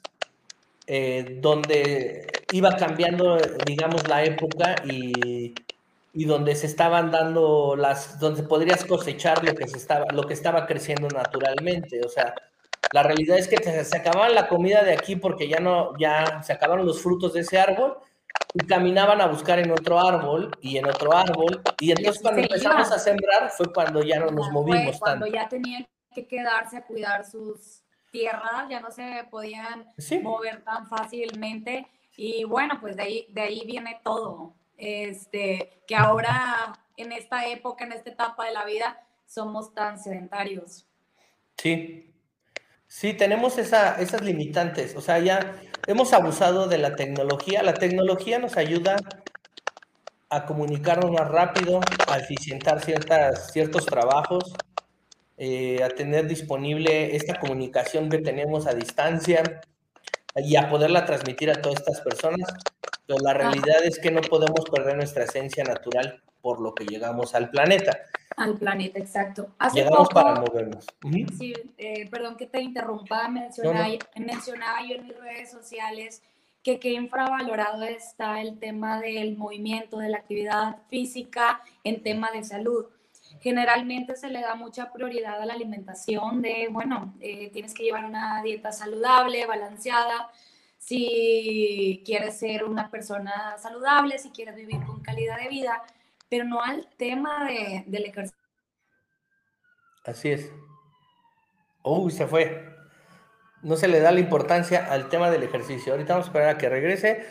[0.87, 5.55] eh, donde iba cambiando, digamos, la época y,
[6.13, 10.35] y, donde se estaban dando las, donde podrías cosechar lo que se estaba, lo que
[10.35, 12.03] estaba creciendo naturalmente.
[12.05, 12.35] O sea,
[12.93, 16.53] la realidad es que se, acababan la comida de aquí porque ya no, ya se
[16.53, 17.97] acabaron los frutos de ese árbol
[18.53, 21.63] y caminaban a buscar en otro árbol y en otro árbol.
[21.81, 25.87] Y entonces cuando empezamos a sembrar fue cuando ya no nos movimos cuando ya tenían
[26.15, 29.87] que quedarse a cuidar sus tierras, ya no se podían
[30.23, 31.87] mover tan fácilmente.
[32.17, 34.55] Y bueno, pues de ahí, de ahí viene todo.
[34.77, 40.87] Este, que ahora en esta época, en esta etapa de la vida, somos tan sedentarios.
[41.57, 42.11] Sí,
[42.91, 44.97] Sí, tenemos esas limitantes.
[44.97, 45.55] O sea, ya
[45.87, 47.63] hemos abusado de la tecnología.
[47.63, 48.97] La tecnología nos ayuda
[50.29, 54.55] a comunicarnos más rápido, a eficientar ciertas, ciertos trabajos,
[55.43, 59.63] eh, a tener disponible esta comunicación que tenemos a distancia
[60.37, 62.47] y a poderla transmitir a todas estas personas.
[63.07, 67.35] Pero la realidad es que no podemos perder nuestra esencia natural por lo que llegamos
[67.35, 68.01] al planeta.
[68.37, 69.49] Al planeta, exacto.
[69.59, 70.85] Hace llegamos para movernos.
[71.39, 76.23] Sí, eh, perdón que te interrumpa, mencionaba, mencionaba yo en mis redes sociales
[76.63, 82.45] que qué infravalorado está el tema del movimiento, de la actividad física en tema de
[82.45, 82.85] salud.
[83.41, 88.05] Generalmente se le da mucha prioridad a la alimentación de, bueno, eh, tienes que llevar
[88.05, 90.31] una dieta saludable, balanceada,
[90.77, 95.83] si quieres ser una persona saludable, si quieres vivir con calidad de vida,
[96.29, 98.39] pero no al tema de, del ejercicio.
[100.05, 100.53] Así es.
[101.83, 102.77] Uy, se fue.
[103.63, 105.93] No se le da la importancia al tema del ejercicio.
[105.93, 107.27] Ahorita vamos a esperar a que regrese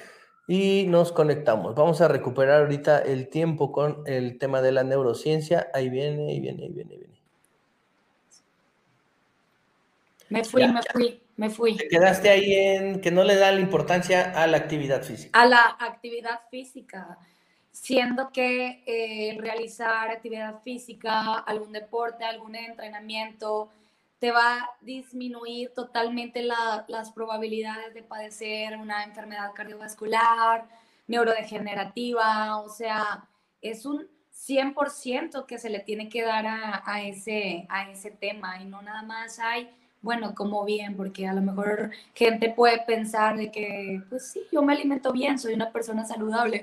[0.49, 1.75] y nos conectamos.
[1.75, 5.69] Vamos a recuperar ahorita el tiempo con el tema de la neurociencia.
[5.75, 7.21] Ahí viene, ahí viene, ahí viene, ahí viene.
[10.29, 11.77] Me fui, me fui, me fui.
[11.77, 15.39] Te quedaste ahí en que no le da la importancia a la actividad física.
[15.39, 17.19] A la actividad física
[17.71, 23.69] siendo que eh, realizar actividad física, algún deporte, algún entrenamiento,
[24.19, 30.67] te va a disminuir totalmente las probabilidades de padecer una enfermedad cardiovascular,
[31.07, 33.27] neurodegenerativa, o sea,
[33.61, 38.61] es un 100% que se le tiene que dar a, a, ese, a ese tema
[38.61, 39.69] y no nada más hay
[40.01, 44.61] bueno, como bien, porque a lo mejor gente puede pensar de que, pues sí, yo
[44.61, 46.61] me alimento bien, soy una persona saludable,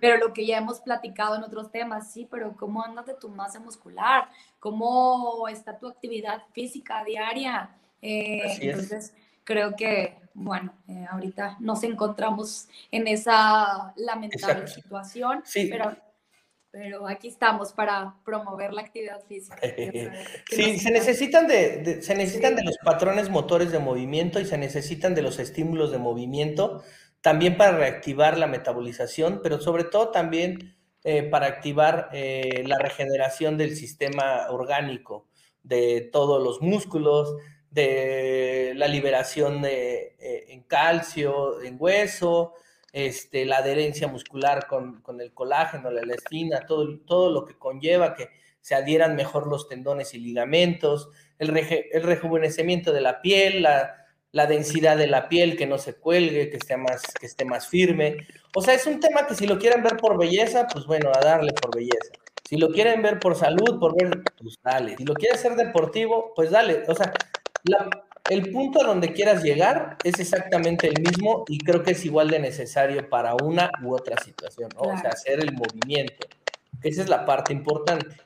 [0.00, 3.28] pero lo que ya hemos platicado en otros temas, sí, pero ¿cómo andas de tu
[3.28, 4.28] masa muscular?
[4.58, 7.70] ¿Cómo está tu actividad física diaria?
[8.02, 15.68] Eh, entonces, creo que, bueno, eh, ahorita nos encontramos en esa lamentable situación, sí.
[15.70, 15.96] pero
[16.70, 19.58] pero aquí estamos para promover la actividad física.
[20.50, 25.14] sí, se necesitan de, se necesitan de los patrones motores de movimiento y se necesitan
[25.14, 26.82] de los estímulos de movimiento,
[27.20, 33.56] también para reactivar la metabolización, pero sobre todo también eh, para activar eh, la regeneración
[33.56, 35.28] del sistema orgánico,
[35.62, 37.36] de todos los músculos,
[37.70, 42.54] de la liberación de, eh, en calcio, en hueso,
[42.92, 48.30] este, la adherencia muscular con, el colágeno, la elastina, todo, todo lo que conlleva que
[48.60, 54.96] se adhieran mejor los tendones y ligamentos, el, el rejuvenecimiento de la piel, la, densidad
[54.96, 58.16] de la piel, que no se cuelgue, que esté, más, que esté más firme.
[58.54, 61.24] O sea, es un tema que si lo quieren ver por belleza, pues bueno, a
[61.24, 62.12] darle por belleza.
[62.48, 64.96] Si lo quieren ver por salud, por ver, pues dale.
[64.96, 66.82] Si lo quieres hacer deportivo, pues dale.
[66.88, 67.12] O sea,
[68.30, 72.30] el punto a donde quieras llegar es exactamente el mismo y creo que es igual
[72.30, 76.26] de necesario para una u otra situación, o sea, hacer el movimiento.
[76.82, 78.16] Esa es la parte importante.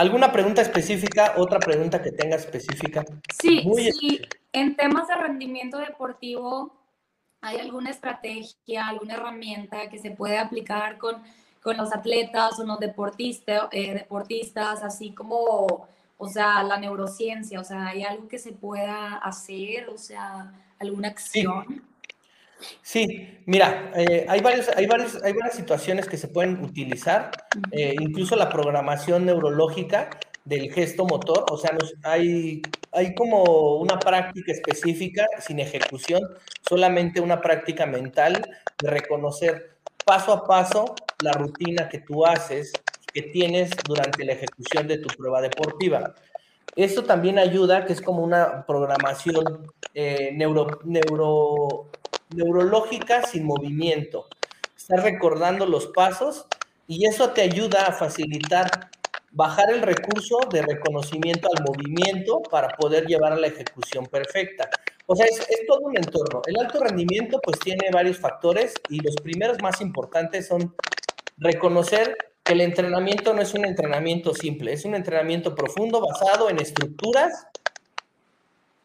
[0.00, 1.34] ¿Alguna pregunta específica?
[1.36, 3.04] ¿Otra pregunta que tenga específica?
[3.38, 3.62] Sí,
[4.00, 4.22] sí.
[4.50, 6.72] En temas de rendimiento deportivo,
[7.42, 11.22] ¿hay alguna estrategia, alguna herramienta que se puede aplicar con,
[11.62, 15.86] con los atletas o los deportistas, eh, deportistas, así como
[16.16, 21.08] o sea, la neurociencia, o sea, ¿hay algo que se pueda hacer, o sea, alguna
[21.08, 21.64] acción?
[21.68, 21.82] Sí,
[23.46, 27.30] mira, eh, hay, varios, hay, varios, hay varias situaciones que se pueden utilizar,
[27.72, 30.10] eh, incluso la programación neurológica
[30.44, 36.20] del gesto motor, o sea, hay, hay como una práctica específica sin ejecución,
[36.68, 38.42] solamente una práctica mental
[38.82, 42.72] de reconocer paso a paso la rutina que tú haces
[43.12, 46.14] que tienes durante la ejecución de tu prueba deportiva.
[46.76, 51.90] Esto también ayuda, que es como una programación eh, neuro, neuro,
[52.34, 54.26] neurológica sin movimiento.
[54.76, 56.46] Estás recordando los pasos
[56.86, 58.90] y eso te ayuda a facilitar
[59.32, 64.68] bajar el recurso de reconocimiento al movimiento para poder llevar a la ejecución perfecta.
[65.06, 66.42] O sea, es, es, todo un entorno.
[66.46, 70.74] El alto rendimiento pues tiene varios factores y los primeros más importantes son
[71.38, 72.16] reconocer
[72.50, 77.46] el entrenamiento no es un entrenamiento simple, es un entrenamiento profundo basado en estructuras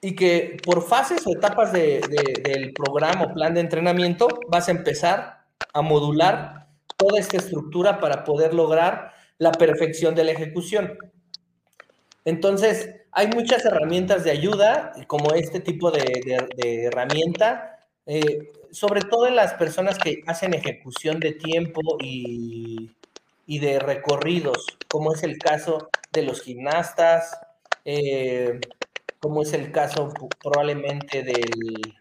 [0.06, 5.40] y que por fases o etapas del programa o plan de entrenamiento vas a empezar
[5.74, 10.96] a modular toda esta estructura para poder lograr la perfección de la ejecución.
[12.24, 16.22] Entonces, hay muchas herramientas de ayuda, como este tipo de,
[16.86, 22.92] herramienta, eh, sobre todo en las personas que hacen ejecución de tiempo y,
[23.48, 27.36] y de recorridos, como es el caso de los gimnastas,
[27.86, 28.60] eh,
[29.26, 31.96] como es el caso probablemente del,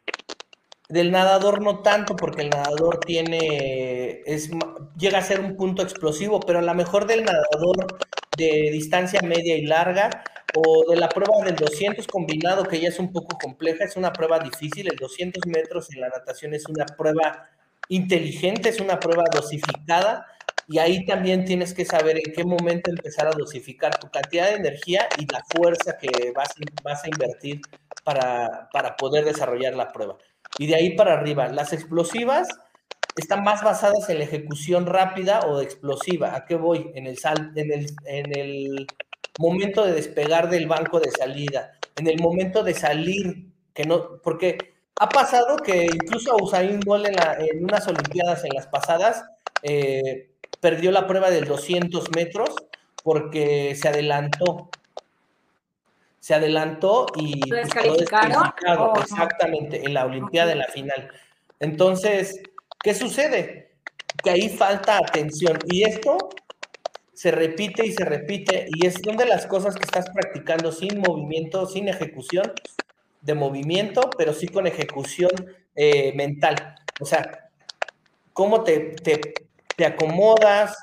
[0.91, 4.51] del nadador, no tanto, porque el nadador tiene, es,
[4.99, 7.99] llega a ser un punto explosivo, pero a lo mejor del nadador
[8.37, 10.11] de distancia media y larga,
[10.55, 14.13] o de la prueba del 200 combinado, que ya es un poco compleja, es una
[14.13, 17.49] prueba difícil, el 200 metros en la natación es una prueba
[17.89, 20.27] inteligente, es una prueba dosificada,
[20.69, 24.57] y ahí también tienes que saber en qué momento empezar a dosificar tu cantidad de
[24.57, 27.61] energía y la fuerza que vas, vas a invertir
[28.03, 30.17] para, para poder desarrollar la prueba.
[30.59, 32.49] Y de ahí para arriba, las explosivas
[33.17, 36.35] están más basadas en la ejecución rápida o explosiva.
[36.35, 36.91] ¿A qué voy?
[36.95, 38.87] En el, sal, en el, en el
[39.39, 44.59] momento de despegar del banco de salida, en el momento de salir, que no, porque
[44.99, 49.25] ha pasado que incluso a Usain Bolt en, en unas Olimpiadas en las pasadas,
[49.63, 50.34] eh,
[50.65, 52.49] perdió la prueba del 200 metros
[53.03, 54.71] porque se adelantó.
[56.21, 57.69] Se adelantó y pues,
[58.79, 61.11] oh, exactamente en la Olimpiada en la final.
[61.61, 62.41] Entonces,
[62.83, 63.73] ¿qué sucede?
[64.23, 66.31] Que ahí falta atención y esto
[67.13, 70.99] se repite y se repite y es una de las cosas que estás practicando sin
[70.99, 72.51] movimiento, sin ejecución
[73.21, 75.31] de movimiento, pero sí con ejecución
[75.77, 76.75] eh, mental.
[77.03, 77.51] O sea,
[78.33, 79.44] cómo te, te,
[79.77, 80.77] te acomodas,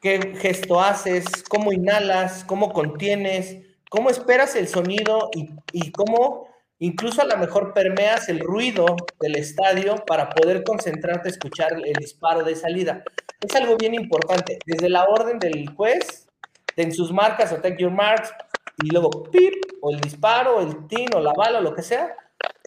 [0.00, 3.58] qué gesto haces, cómo inhalas, cómo contienes,
[3.88, 9.96] cómo esperas el sonido y, cómo incluso a lo mejor permeas el ruido del estadio
[10.06, 13.04] para poder concentrarte a escuchar el disparo de salida.
[13.40, 14.58] Es algo bien importante.
[14.66, 16.26] Desde la orden del juez,
[16.76, 18.32] en sus marcas o take your marks,
[18.82, 22.16] y luego pip, o el disparo, el tin, o la bala, o lo que sea,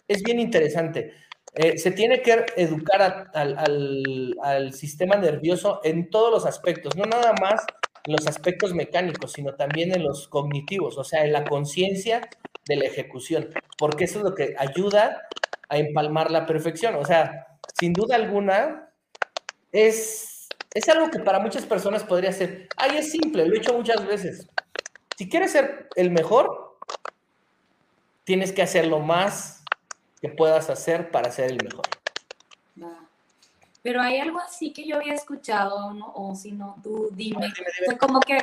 [0.08, 1.12] es bien interesante.
[1.58, 7.64] Eh, se tiene que educar al, sistema nervioso en todos los aspectos, no nada más
[8.04, 12.28] en los aspectos mecánicos, sino también en los cognitivos, o sea, en la conciencia
[12.66, 13.48] de la ejecución,
[13.78, 15.22] porque eso es lo que ayuda
[15.70, 16.94] a empalmar la perfección.
[16.96, 18.90] O sea, sin duda alguna,
[19.72, 23.72] es, es algo que para muchas personas podría ser, ay, es simple, lo he hecho
[23.72, 24.46] muchas veces.
[25.16, 26.76] Si quieres ser el mejor,
[28.24, 29.55] tienes que hacer lo más
[30.26, 31.86] que puedas hacer para ser el mejor.
[33.82, 36.12] Pero hay algo así que yo había escuchado, ¿no?
[36.14, 37.52] o si no, tú dime.
[38.00, 38.38] como que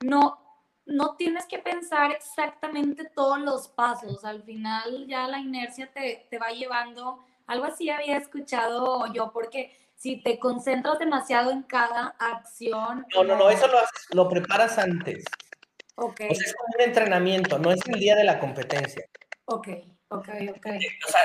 [0.00, 0.38] no,
[0.86, 4.24] no tienes que pensar exactamente todos los pasos.
[4.24, 7.24] Al final ya la inercia te, te va llevando.
[7.48, 13.04] Algo así había escuchado yo, porque si te concentras demasiado en cada acción.
[13.14, 13.78] No, no, no, eso lo,
[14.12, 15.24] lo preparas antes.
[15.96, 16.20] Ok.
[16.30, 19.04] O sea, es como un entrenamiento, no es el día de la competencia.
[19.46, 19.68] Ok,
[20.14, 20.66] ok, ok.
[21.06, 21.20] O sea,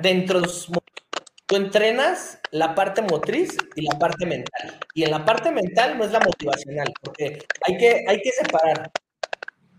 [0.00, 0.48] dentro de
[1.46, 4.78] tú entrenas la parte motriz y la parte mental.
[4.94, 8.90] Y en la parte mental no es la motivacional, porque hay que, hay que separar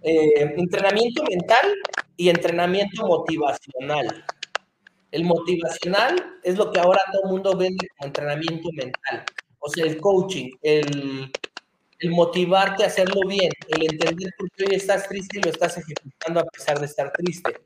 [0.01, 1.75] eh, entrenamiento mental
[2.17, 4.25] y entrenamiento motivacional.
[5.11, 9.23] El motivacional es lo que ahora todo el mundo vende como entrenamiento mental.
[9.59, 11.31] O sea, el coaching, el,
[12.01, 15.77] el motivarte a hacerlo bien, el entender por qué hoy estás triste y lo estás
[15.77, 17.61] ejecutando a pesar de estar triste.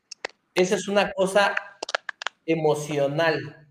[0.53, 1.55] Esa es una cosa
[2.45, 3.67] emocional.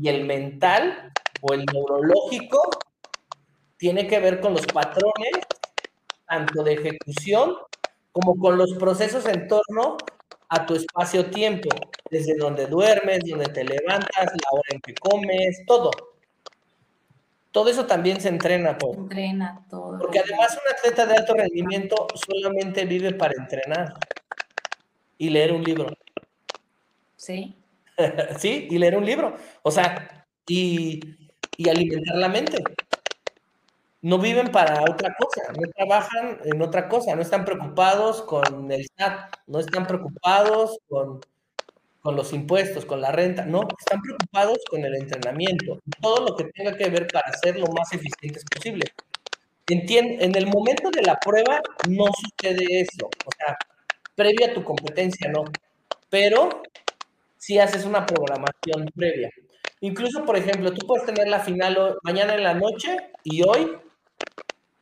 [0.00, 1.12] Y el mental
[1.42, 2.62] o el neurológico
[3.76, 5.44] tiene que ver con los patrones,
[6.26, 7.54] tanto de ejecución
[8.10, 9.98] como con los procesos en torno
[10.48, 11.68] a tu espacio-tiempo,
[12.10, 15.90] desde donde duermes, donde te levantas, la hora en que comes, todo.
[17.54, 18.76] Todo eso también se entrena.
[18.76, 19.96] Por, entrena todo.
[20.00, 23.94] Porque además un atleta de alto rendimiento solamente vive para entrenar
[25.16, 25.86] y leer un libro.
[27.14, 27.54] Sí.
[28.38, 29.36] sí, y leer un libro.
[29.62, 30.98] O sea, y,
[31.56, 32.60] y alimentar la mente
[34.02, 38.84] no viven para otra cosa, no trabajan en otra cosa, no están preocupados con el
[38.98, 41.20] SAT, no están preocupados con,
[42.04, 46.44] con los impuestos, con la renta, no, están preocupados con el entrenamiento, todo lo que
[46.52, 48.84] tenga que ver para ser lo más eficientes posible.
[49.68, 53.56] en el momento de la prueba no sucede eso, o sea,
[54.14, 55.44] previa a tu competencia no,
[56.10, 56.62] pero
[57.38, 59.30] si haces una programación previa.
[59.80, 63.78] Incluso, por ejemplo, tú puedes tener la final mañana en la noche y hoy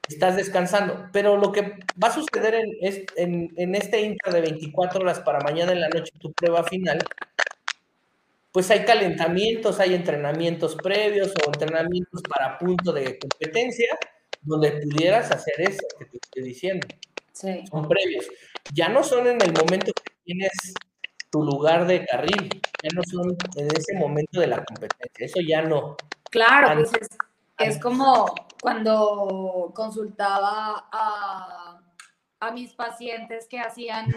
[0.09, 1.09] estás descansando.
[1.13, 5.73] Pero lo que va a suceder en, en, este intra de 24 horas para mañana
[5.73, 6.99] en la noche, tu prueba final,
[8.53, 13.99] pues hay calentamientos, hay entrenamientos previos o entrenamientos para punto de competencia,
[14.43, 16.87] donde pudieras hacer eso que te estoy diciendo.
[17.33, 17.65] Sí.
[17.71, 18.27] Son previos.
[18.75, 20.53] Ya no son en el momento que tienes
[21.31, 25.63] tu lugar de carril, ya no son en ese momento de la competencia, eso ya
[25.63, 25.97] no.
[26.31, 27.09] Claro, pues es
[27.81, 31.79] como cuando consultaba a,
[32.53, 34.13] mis pacientes que hacían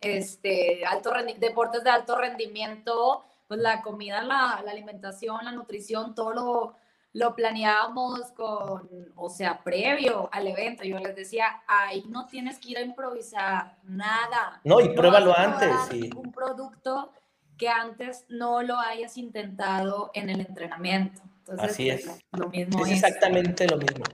[0.00, 6.76] este, alto deportes de alto rendimiento, pues la comida, la, alimentación, la nutrición, todo lo,
[7.14, 10.84] lo planeábamos con, o sea, previo al evento.
[10.84, 14.60] Yo les decía, ahí no tienes que ir a improvisar nada.
[14.62, 15.74] No, y pruébalo antes.
[15.90, 16.10] Sí.
[16.14, 17.12] Un producto
[17.56, 21.22] que antes no lo hayas intentado en el entrenamiento.
[21.58, 22.18] Así pues, es.
[22.32, 24.04] Lo mismo es, exactamente lo mismo.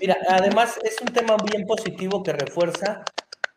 [0.00, 3.04] Mira, además es un tema bien positivo que refuerza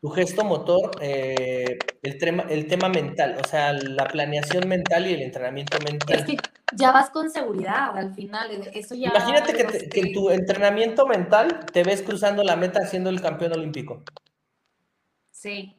[0.01, 5.13] tu gesto motor, eh, el, tema, el tema mental, o sea, la planeación mental y
[5.13, 6.19] el entrenamiento mental.
[6.19, 6.37] Es que
[6.73, 9.09] ya vas con seguridad al final, eso ya...
[9.09, 13.53] Imagínate que, que en tu entrenamiento mental te ves cruzando la meta siendo el campeón
[13.53, 14.03] olímpico.
[15.31, 15.75] Sí.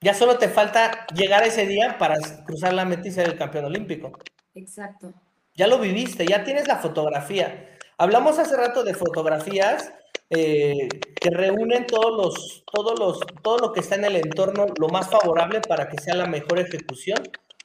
[0.00, 2.16] Ya solo te falta llegar ese día para
[2.46, 4.12] cruzar la meta y ser el campeón olímpico.
[4.54, 5.12] Exacto.
[5.54, 7.76] Ya lo viviste, ya tienes la fotografía.
[7.98, 9.92] Hablamos hace rato de fotografías
[10.30, 10.88] eh,
[11.20, 15.10] que reúnen todos los, todos los, todo lo que está en el entorno, lo más
[15.10, 17.18] favorable para que sea la mejor ejecución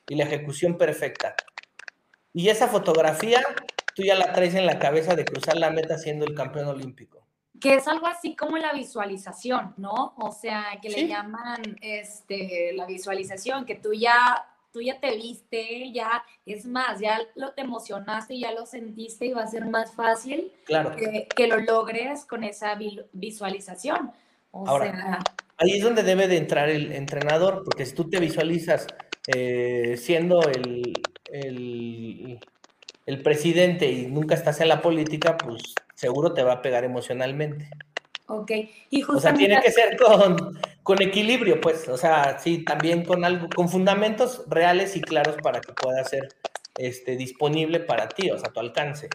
[0.09, 1.35] y la ejecución perfecta.
[2.33, 3.41] Y esa fotografía
[3.95, 7.25] tú ya la traes en la cabeza de cruzar la meta siendo el campeón olímpico.
[7.59, 10.13] Que es algo así como la visualización, ¿no?
[10.17, 14.45] O sea, que le llaman este, la visualización, que tú ya
[14.75, 19.31] tú ya te viste, ya es más, ya lo te emocionaste, ya lo sentiste y
[19.31, 20.97] va a ser más fácil claro.
[20.97, 22.77] que, lo logres con esa
[23.13, 24.11] visualización.
[24.51, 25.21] Ahora,
[25.55, 28.85] ahí es donde debe de entrar el entrenador, porque si tú te visualizas
[29.33, 30.91] eh, siendo el,
[31.31, 32.41] el,
[33.05, 37.69] el presidente y nunca estás en la política, pues seguro te va a pegar emocionalmente.
[38.27, 38.51] Ok,
[38.89, 43.25] y O sea, tiene que ser con, con equilibrio, pues, o sea, sí, también con
[43.25, 46.29] algo, con fundamentos reales y claros para que pueda ser
[46.77, 49.09] este, disponible para ti, o sea, a tu alcance.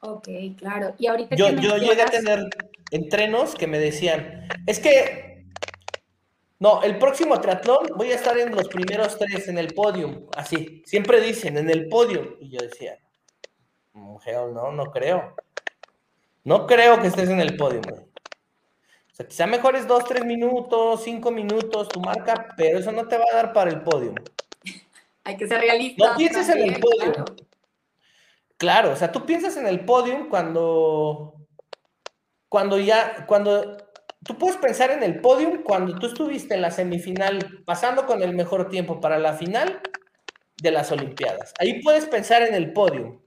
[0.00, 0.96] Ok, claro.
[0.98, 2.50] Y ahorita yo, yo llegué a tener
[2.90, 5.46] entrenos que me decían, es que,
[6.58, 10.82] no, el próximo triatlón voy a estar en los primeros tres en el podio, así,
[10.86, 12.98] siempre dicen, en el podio, y yo decía,
[13.94, 15.36] Hell no, no creo.
[16.42, 18.11] No creo que estés en el podio, güey.
[19.12, 23.18] O sea, quizá mejores dos, tres minutos, cinco minutos tu marca, pero eso no te
[23.18, 24.14] va a dar para el podio.
[25.24, 26.10] Hay que ser realista.
[26.10, 27.24] No pienses en el podio.
[28.56, 28.92] Claro.
[28.92, 31.34] o sea, tú piensas en el podio cuando,
[32.48, 33.76] cuando ya, cuando
[34.24, 38.34] tú puedes pensar en el podio cuando tú estuviste en la semifinal pasando con el
[38.34, 39.80] mejor tiempo para la final
[40.62, 41.52] de las Olimpiadas.
[41.58, 43.20] Ahí puedes pensar en el podio.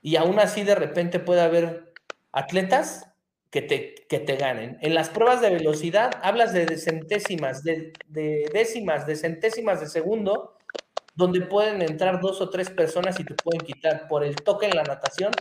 [0.00, 1.92] Y aún así de repente puede haber
[2.30, 3.10] atletas
[3.50, 4.78] que te, que te ganen.
[4.80, 7.92] En las pruebas de velocidad hablas de, centésimas, de,
[8.52, 10.54] décimas, de centésimas de segundo,
[11.14, 14.76] donde pueden entrar dos o tres personas y te pueden quitar por el toque en
[14.76, 15.32] la natación,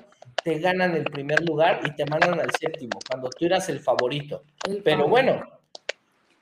[0.43, 4.43] te ganan el primer lugar y te mandan al séptimo, cuando tú eras el favorito.
[4.83, 5.43] Pero bueno,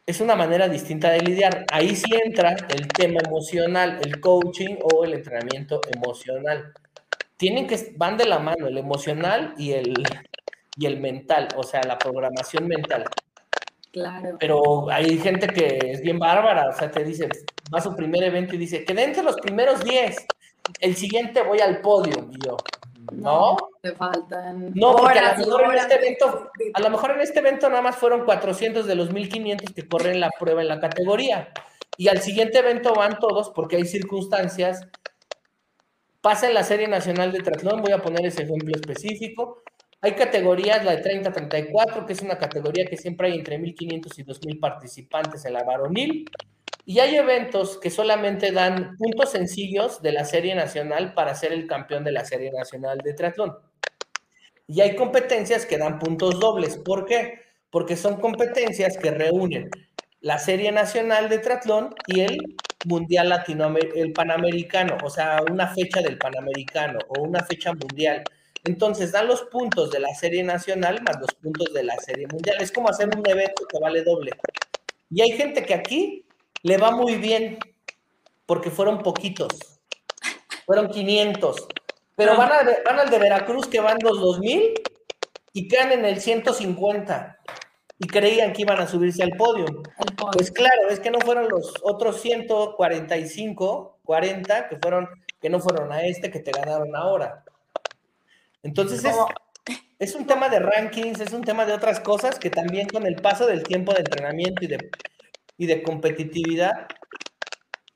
[0.06, 1.66] es una manera distinta de lidiar.
[1.72, 6.74] Ahí sí entra el tema emocional, el coaching o el entrenamiento emocional.
[7.38, 9.94] Tienen que, van de la mano, el emocional y el,
[10.76, 13.06] y el mental, o sea, la programación mental.
[13.92, 14.38] Claro.
[14.40, 17.30] Pero hay gente que es bien bárbara, o sea, te dice,
[17.74, 20.26] va a su primer evento y dice, quedé entre los primeros 10,
[20.80, 22.58] el siguiente voy al podio, y yo,
[23.12, 23.58] ¿no?
[23.84, 24.72] te faltan.
[24.74, 27.82] No, porque a lo, mejor en este evento, a lo mejor en este evento nada
[27.82, 31.50] más fueron 400 de los 1500 que corren la prueba en la categoría.
[31.98, 34.88] Y al siguiente evento van todos porque hay circunstancias.
[36.22, 39.64] Pasa en la Serie Nacional de Triatlón, voy a poner ese ejemplo específico.
[40.04, 44.24] Hay categorías, la de 30-34, que es una categoría que siempre hay entre 1.500 y
[44.26, 46.30] 2.000 participantes en la varonil.
[46.86, 51.68] Y hay eventos que solamente dan puntos sencillos de la Serie Nacional para ser el
[51.68, 53.56] campeón de la Serie Nacional de Triatlón.
[54.68, 56.76] Y hay competencias que dan puntos dobles.
[56.76, 57.40] ¿Por qué?
[57.70, 59.70] Porque son competencias que reúnen
[60.20, 62.40] la Serie Nacional de Triatlón y el
[62.84, 68.22] Mundial Latinoamericano, el Panamericano, o sea, una fecha del Panamericano o una fecha mundial.
[68.64, 72.58] Entonces dan los puntos de la serie nacional más los puntos de la serie mundial.
[72.62, 74.32] Es como hacer un evento que vale doble.
[75.10, 76.26] Y hay gente que aquí
[76.62, 77.60] le va muy bien
[78.46, 79.80] porque fueron poquitos.
[80.66, 81.68] Fueron 500.
[82.16, 82.52] Pero van,
[82.86, 84.74] van al de Veracruz que van los 2000
[85.54, 87.40] y quedan en el 150
[88.00, 89.66] y creían que iban a subirse al podio.
[90.32, 95.10] Pues claro, es que no fueron los otros 145, 40 que fueron
[95.42, 97.44] que no fueron a este que te ganaron ahora.
[98.64, 99.04] Entonces
[100.00, 103.18] es, un tema de rankings, es un tema de otras cosas que también con el
[103.18, 104.90] paso del tiempo de entrenamiento y de,
[105.58, 106.88] y de competitividad,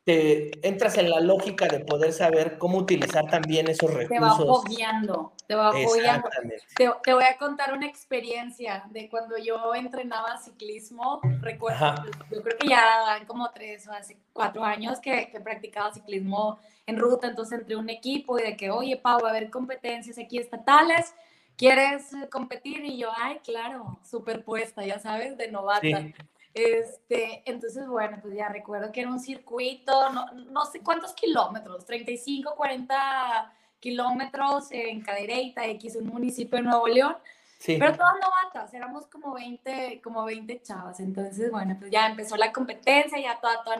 [0.07, 4.37] te entras en la lógica de poder saber cómo utilizar también esos recursos.
[4.37, 6.29] Te va apoyando, te va apoyando.
[6.77, 11.19] Te, te, voy a contar una experiencia de cuando yo entrenaba ciclismo.
[11.41, 11.95] Recuerdo,
[12.31, 16.57] yo creo que ya como tres o hace cuatro años que, que practicaba ciclismo
[16.87, 20.17] en ruta, entonces entre un equipo y de que, oye, Pau, va a haber competencias
[20.17, 21.13] aquí estatales,
[21.57, 22.83] ¿quieres competir?
[22.85, 26.05] Y yo, ay, claro, superpuesta, ya sabes, de novata.
[26.53, 31.85] Este, entonces, bueno, pues ya recuerdo que era un circuito, no, no sé cuántos kilómetros,
[31.85, 37.17] 35, 40 kilómetros en Cadereyta, X, un municipio de Nuevo León.
[37.59, 37.75] Sí.
[37.77, 40.99] Pero todas novatas, éramos como 20, como 20 chavas.
[41.01, 43.77] Entonces, bueno, pues ya empezó la competencia, ya toda, toda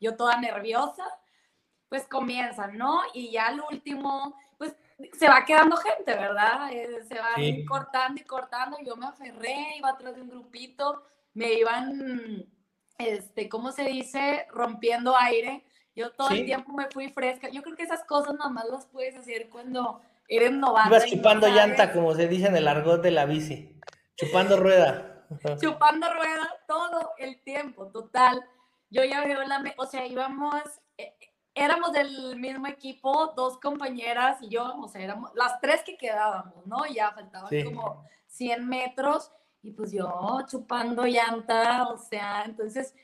[0.00, 1.04] yo toda nerviosa
[1.94, 3.02] pues comienzan, ¿no?
[3.12, 4.74] Y ya al último, pues
[5.16, 6.72] se va quedando gente, ¿verdad?
[6.72, 7.36] Eh, se va
[7.68, 8.78] cortando y cortando.
[8.84, 12.48] Yo me aferré, iba atrás de un grupito, me iban,
[12.98, 14.44] este, ¿cómo se dice?
[14.50, 15.64] Rompiendo aire.
[15.94, 17.48] Yo todo el tiempo me fui fresca.
[17.48, 20.88] Yo creo que esas cosas nada más las puedes hacer cuando eres novato.
[20.88, 23.78] Ibas chupando llanta, como se dice en el argot de la bici.
[24.16, 25.28] Chupando rueda.
[25.62, 28.44] chupando rueda todo el tiempo, total.
[28.90, 30.60] Yo ya veo la, o sea, íbamos,
[31.54, 36.66] éramos del mismo equipo, dos compañeras y yo, o sea, éramos las tres que quedábamos,
[36.66, 36.84] ¿no?
[36.86, 39.30] Ya faltaban como 100 metros
[39.62, 42.94] y pues yo chupando llanta, o sea, entonces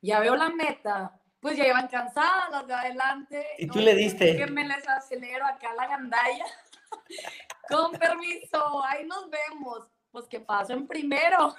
[0.00, 3.46] ya veo la meta, pues ya iban cansadas las de adelante.
[3.58, 4.36] Y tú le diste.
[4.36, 6.44] Que me les acelero acá la gandalla.
[7.68, 9.88] Con permiso, ahí nos vemos.
[10.10, 11.54] Pues que pasen primero.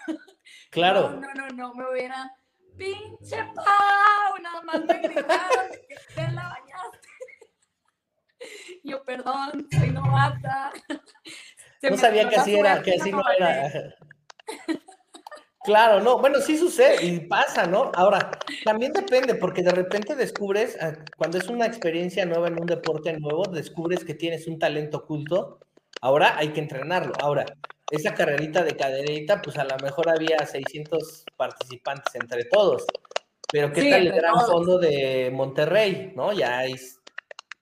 [0.70, 1.10] Claro.
[1.10, 2.32] No, no, no, no, me hubiera
[2.78, 7.10] pinche Pau, nada más me gritaron que te la bañaste.
[8.84, 10.72] Yo, perdón, soy novata.
[11.90, 13.96] no sabía que así era, que así no era.
[15.66, 17.92] Claro, no, bueno, sí sucede y pasa, ¿no?
[17.96, 18.30] Ahora,
[18.64, 23.20] también depende, porque de repente descubres, ah, cuando es una experiencia nueva en un deporte
[23.20, 25.60] nuevo, descubres que tienes un talento oculto,
[26.02, 27.14] ahora hay que entrenarlo.
[27.20, 27.46] Ahora,
[27.92, 32.86] esa carrerita de caderita, pues a lo mejor había 600 participantes entre todos.
[33.52, 36.14] Pero ¿qué tal el gran fondo de Monterrey?
[36.16, 36.34] ¿No?
[36.34, 36.76] Ya hay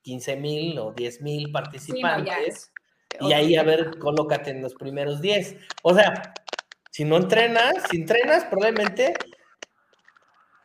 [0.01, 2.71] 15 mil o 10 mil participantes.
[3.19, 5.55] Y ahí, a ver, colócate en los primeros 10.
[5.83, 6.33] O sea,
[6.91, 9.13] si no entrenas, si entrenas, probablemente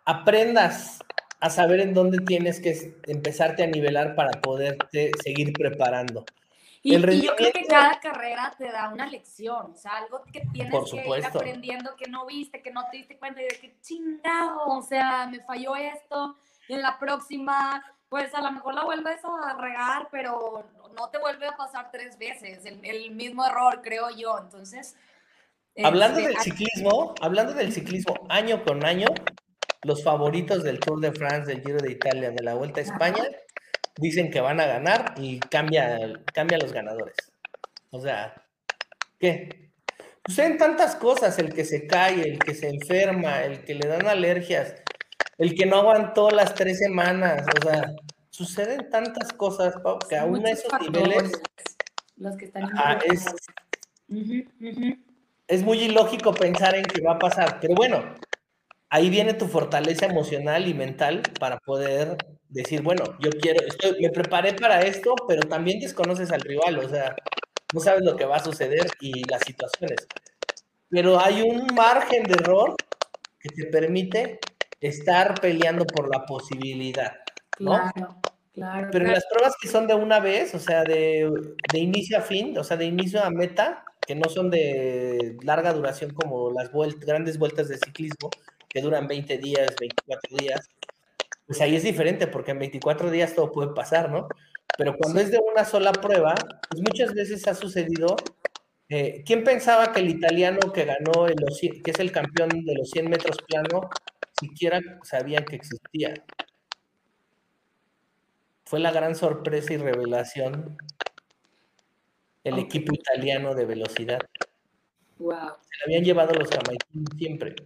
[0.05, 1.01] aprendas
[1.41, 6.25] a saber en dónde tienes que empezarte a nivelar para poderte seguir preparando.
[6.83, 10.72] Y, yo creo que cada carrera te da una lección, o sea, algo que tienes
[10.91, 14.66] que ir aprendiendo que no viste, que no te diste cuenta y de que chingado,
[14.66, 16.37] o sea, me falló esto,
[16.68, 20.64] y en la próxima, pues a lo mejor la vuelves a regar, pero
[20.97, 24.39] no te vuelve a pasar tres veces el, mismo error, creo yo.
[24.39, 24.97] Entonces.
[25.83, 29.07] Hablando este, del ciclismo, hablando del ciclismo año con año,
[29.83, 33.24] los favoritos del Tour de France, del Giro de Italia, de la Vuelta a España,
[33.99, 35.99] dicen que van a ganar y cambia,
[36.33, 37.17] cambia los ganadores.
[37.91, 38.35] O sea,
[39.19, 39.71] ¿qué?
[40.27, 43.89] Suceden pues tantas cosas, el que se cae, el que se enferma, el que le
[43.89, 44.75] dan alergias,
[45.39, 47.95] el que no aguantó las tres semanas, o sea,
[48.31, 49.75] suceden tantas cosas,
[50.09, 51.33] que aún a esos niveles...
[52.17, 52.69] Los que están
[53.07, 53.27] es,
[55.47, 58.15] es muy ilógico pensar en que va a pasar, pero bueno,
[58.91, 62.16] ahí viene tu fortaleza emocional y mental para poder
[62.49, 66.89] decir, bueno, yo quiero, estoy, me preparé para esto, pero también desconoces al rival, o
[66.89, 67.14] sea,
[67.74, 70.07] no sabes lo que va a suceder y las situaciones.
[70.89, 72.74] Pero hay un margen de error
[73.39, 74.39] que te permite
[74.80, 77.12] estar peleando por la posibilidad.
[77.51, 78.20] Claro,
[78.55, 78.89] claro.
[78.91, 81.30] Pero en las pruebas que son de una vez, o sea, de,
[81.72, 85.74] de inicio a fin, o sea, de inicio a meta, que no son de larga
[85.74, 86.70] duración como las
[87.01, 88.30] grandes vueltas de ciclismo,
[88.69, 90.69] que duran 20 días, 24 días,
[91.47, 94.29] pues ahí es diferente porque en 24 días todo puede pasar, ¿no?
[94.77, 96.35] Pero cuando es de una sola prueba,
[96.69, 98.16] pues muchas veces ha sucedido.
[98.91, 101.37] Eh, ¿Quién pensaba que el italiano que ganó, el,
[101.83, 103.89] que es el campeón de los 100 metros plano,
[104.39, 106.14] siquiera sabían que existía?
[108.66, 110.77] Fue la gran sorpresa y revelación
[112.45, 114.21] el equipo italiano de velocidad.
[115.19, 115.55] Wow.
[115.62, 117.57] Se habían llevado los jamaiquinos siempre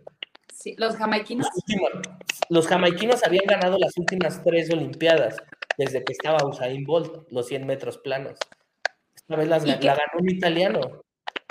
[0.76, 1.48] los jamaiquinos.
[2.48, 5.36] Los, jamaiquinos habían ganado las últimas tres Olimpiadas
[5.78, 8.38] desde que estaba Usain Bolt, los 100 metros planos.
[9.14, 10.80] Esta vez las, la ganó un italiano.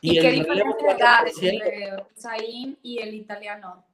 [0.01, 3.85] ¿Y, qué diferencia entre Usain y el italiano?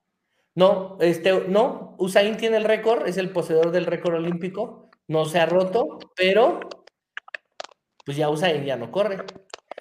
[0.55, 5.39] No, este, no, Usain tiene el récord, es el poseedor del récord olímpico, no se
[5.39, 6.59] ha roto, pero
[8.05, 9.17] pues ya Usain ya no corre.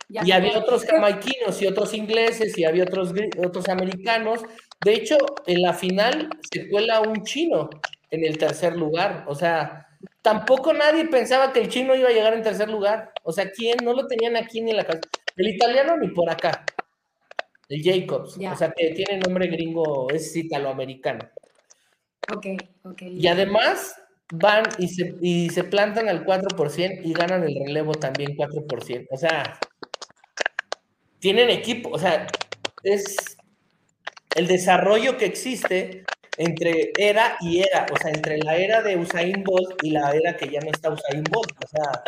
[0.09, 4.43] Y había otros jamaiquinos y otros ingleses y había otros, otros americanos
[4.85, 7.71] de hecho, en la final se cuela un chino
[8.11, 9.25] en el tercer lugar.
[9.27, 9.87] O sea,
[10.23, 13.13] tampoco nadie pensaba que el chino iba a llegar en tercer lugar.
[13.23, 13.79] O sea, ¿quién?
[13.83, 15.01] No lo tenían aquí ni en la casa.
[15.37, 16.65] El italiano ni por acá.
[17.69, 18.37] El Jacobs.
[18.37, 21.29] O sea, que tiene nombre gringo, es italoamericano.
[22.33, 22.47] Ok,
[22.85, 23.03] ok.
[23.03, 23.97] Y además
[24.33, 29.07] van y se, y se plantan al 4% y ganan el relevo también 4%.
[29.11, 29.59] O sea,
[31.19, 31.91] tienen equipo.
[31.91, 32.27] O sea,
[32.83, 33.37] es
[34.35, 36.05] el desarrollo que existe
[36.39, 40.37] entre era y era, o sea, entre la era de Usain Bolt y la era
[40.37, 42.05] que ya no está Usain Bolt, o sea,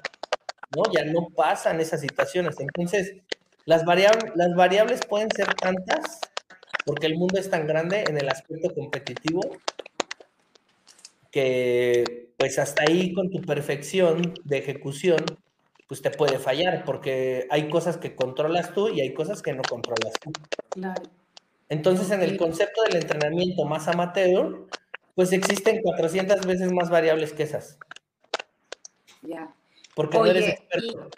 [0.77, 0.83] ¿no?
[0.93, 2.57] Ya no pasan esas situaciones.
[2.61, 3.17] Entonces,
[3.65, 6.21] las, variables, las variables pueden ser tantas,
[6.85, 9.41] porque el mundo es tan grande en el aspecto competitivo,
[11.31, 15.25] que pues hasta ahí con tu perfección de ejecución,
[15.89, 19.63] pues te puede fallar, porque hay cosas que controlas tú y hay cosas que no
[19.63, 20.31] controlas tú.
[20.69, 21.03] Claro.
[21.71, 24.67] Entonces, en el concepto del entrenamiento más amateur,
[25.15, 27.79] pues existen 400 veces más variables que esas.
[29.23, 29.53] Ya.
[29.95, 31.11] Porque no eres experto.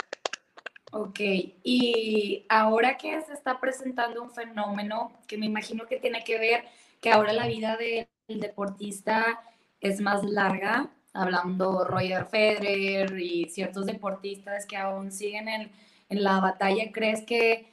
[0.93, 6.39] ok, y ahora que se está presentando un fenómeno que me imagino que tiene que
[6.39, 6.65] ver
[7.01, 9.43] que ahora la vida del deportista
[9.81, 15.73] es más larga, hablando Roger Federer y ciertos deportistas que aún siguen en,
[16.09, 17.71] en la batalla, ¿crees que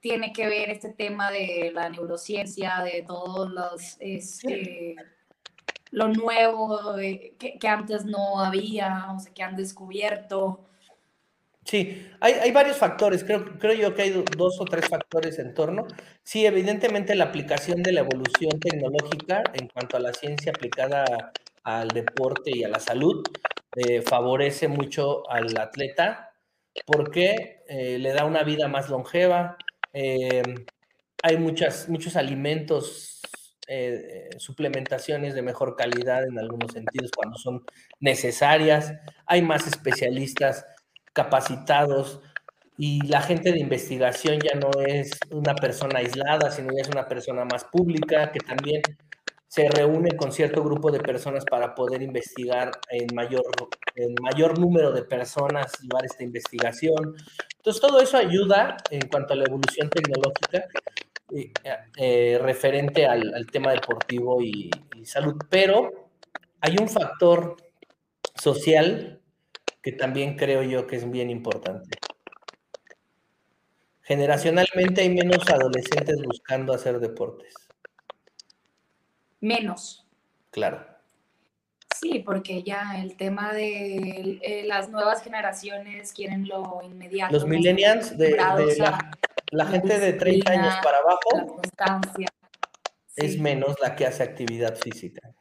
[0.00, 4.96] tiene que ver este tema de la neurociencia, de todos los, este,
[5.90, 10.66] lo nuevo que, antes no había, o sea, que han descubierto.
[11.64, 15.52] Sí, hay, hay, varios factores, creo, creo yo que hay dos o tres factores en
[15.52, 15.86] torno.
[16.22, 21.32] Sí, evidentemente la aplicación de la evolución tecnológica en cuanto a la ciencia aplicada
[21.62, 23.22] al deporte y a la salud
[23.76, 26.32] eh, favorece mucho al atleta
[26.86, 29.56] porque eh, le da una vida más longeva,
[29.92, 30.42] eh,
[31.22, 33.16] hay muchas, muchos alimentos,
[34.36, 37.62] suplementaciones de mejor calidad en algunos sentidos cuando son
[38.00, 38.92] necesarias.
[39.26, 40.66] Hay más especialistas
[41.12, 42.20] capacitados
[42.76, 47.06] y la gente de investigación ya no es una persona aislada, sino ya es una
[47.06, 48.82] persona más pública que también
[49.50, 53.42] se reúne con cierto grupo de personas para poder investigar en mayor,
[53.96, 57.16] en mayor número de personas, llevar esta investigación.
[57.56, 60.68] Entonces, todo eso ayuda en cuanto a la evolución tecnológica
[61.34, 61.52] eh,
[61.96, 66.10] eh, referente al, tema deportivo y, y salud, pero
[66.60, 67.56] hay un factor
[68.36, 69.20] social
[69.82, 71.98] que también creo yo que es bien importante.
[74.02, 77.52] Generacionalmente hay menos adolescentes buscando hacer deportes
[79.40, 80.06] menos.
[80.50, 80.84] Claro.
[82.00, 87.32] Sí, porque ya el tema de eh, las nuevas generaciones quieren lo inmediato.
[87.32, 88.36] Los millennials, de,
[89.50, 91.60] la, gente de 30 años para abajo,
[93.16, 95.34] es menos la que hace actividad física.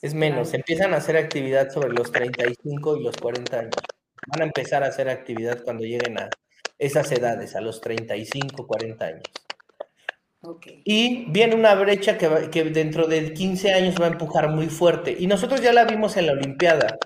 [0.00, 3.74] Es menos, empiezan a hacer actividad sobre los 35 y los 40 años.
[4.28, 6.30] Van a empezar a hacer actividad cuando lleguen a
[6.78, 9.22] esas edades, a los 35, 40 años.
[10.84, 15.14] Y viene una brecha que, que, dentro de 15 años va a empujar muy fuerte.
[15.18, 16.98] Y nosotros ya la vimos en la Olimpiada.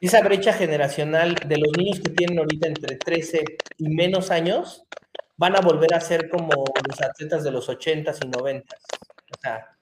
[0.00, 3.44] Esa brecha generacional de los niños que tienen ahorita entre 13
[3.78, 4.84] y menos años
[5.36, 8.64] van a volver a ser como los atletas de los 80s y 90s.
[8.64, 9.76] O sea,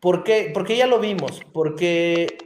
[0.00, 0.50] ¿por qué?
[0.52, 1.42] Porque ya lo vimos.
[1.52, 2.38] Porque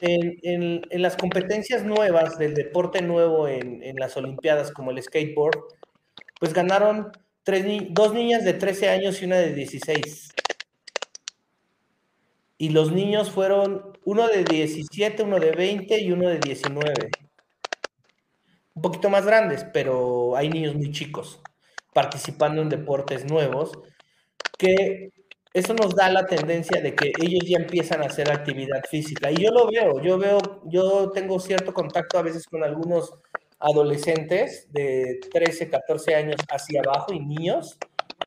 [0.00, 5.58] en, las competencias nuevas del deporte nuevo en las Olimpiadas, como el skateboard,
[6.38, 7.10] pues ganaron
[7.90, 10.28] dos niñas de 13 años y una de 16.
[12.58, 17.10] Y los niños fueron uno de 17, uno de 20 y uno de 19.
[18.74, 21.40] Un poquito más grandes, pero hay niños muy chicos
[21.92, 23.72] participando en deportes nuevos,
[24.58, 25.10] que
[25.52, 29.30] eso nos da la tendencia de que ellos ya empiezan a hacer actividad física.
[29.30, 33.14] Y yo lo veo, yo veo, yo tengo cierto contacto a veces con algunos
[33.60, 37.78] adolescentes de 13, 14 años hacia abajo y niños,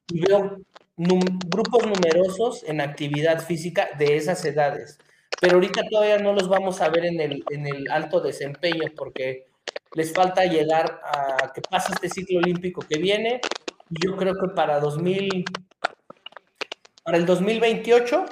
[0.08, 0.58] y veo
[0.96, 5.00] grupos numerosos en actividad física de esas edades.
[5.42, 9.48] Pero ahorita todavía no los vamos a ver en el, en el alto desempeño porque
[9.96, 13.42] les falta llegar a que pase este ciclo olímpico que viene.
[13.90, 15.46] Y yo creo que para 2000,
[17.04, 18.26] para el 2028,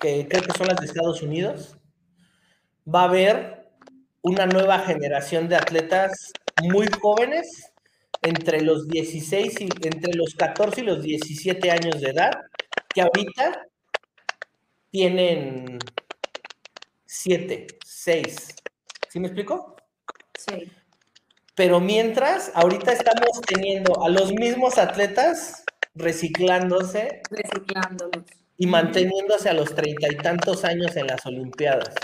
[0.00, 1.78] que creo que son las de Estados Unidos,
[2.92, 3.63] va a haber
[4.24, 7.70] una nueva generación de atletas muy jóvenes,
[8.22, 12.32] entre los 16 y entre los 14 y los 17 años de edad,
[12.88, 13.66] que ahorita
[14.90, 15.78] tienen
[17.04, 18.54] 7, 6.
[19.10, 19.76] ¿Sí me explico?
[20.38, 20.72] Sí.
[21.54, 25.64] Pero mientras, ahorita estamos teniendo a los mismos atletas
[25.94, 27.20] reciclándose.
[27.30, 28.24] Reciclándolos.
[28.56, 31.94] Y manteniéndose a los treinta y tantos años en las Olimpiadas.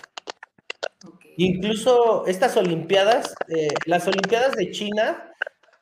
[1.36, 5.32] Incluso estas Olimpiadas, eh, las Olimpiadas de China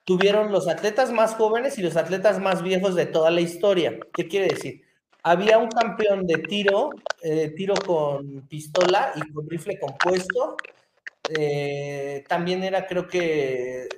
[0.05, 3.99] tuvieron los atletas más jóvenes y los atletas más viejos de toda la historia.
[4.14, 4.82] ¿Qué quiere decir?
[5.22, 6.90] Había un campeón de tiro,
[7.22, 10.57] eh, tiro con pistola y con rifle compuesto.
[11.36, 13.88] Eh, también era, creo que,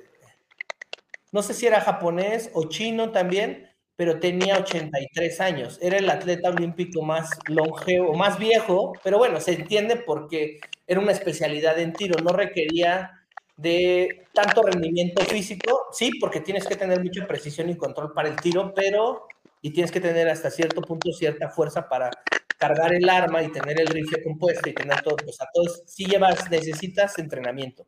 [1.31, 5.79] no sé si era japonés o chino también, pero tenía 83 años.
[5.81, 10.59] Era el atleta olímpico más longevo, más viejo, pero bueno, se entiende porque
[10.91, 13.11] era una especialidad en tiro, no requería
[13.55, 18.35] de tanto rendimiento físico, sí, porque tienes que tener mucha precisión y control para el
[18.35, 19.25] tiro, pero
[19.61, 22.09] y tienes que tener hasta cierto punto cierta fuerza para
[22.57, 26.03] cargar el arma y tener el rifle compuesto y tener todo, o sea, todos, sí
[26.07, 27.87] llevas, necesitas entrenamiento,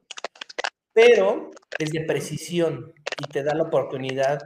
[0.93, 4.39] pero es de precisión y te da la oportunidad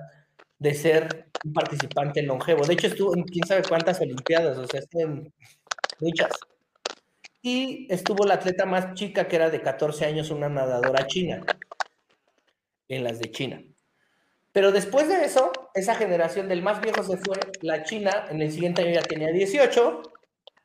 [0.58, 2.66] de ser un participante longevo.
[2.66, 5.32] De hecho, estuvo en quién sabe cuántas Olimpiadas, o sea, en
[6.00, 6.32] muchas.
[7.50, 11.46] Y estuvo la atleta más chica, que era de 14 años, una nadadora china,
[12.90, 13.64] en las de China.
[14.52, 18.52] Pero después de eso, esa generación del más viejo se fue, la China en el
[18.52, 20.02] siguiente año ya tenía 18,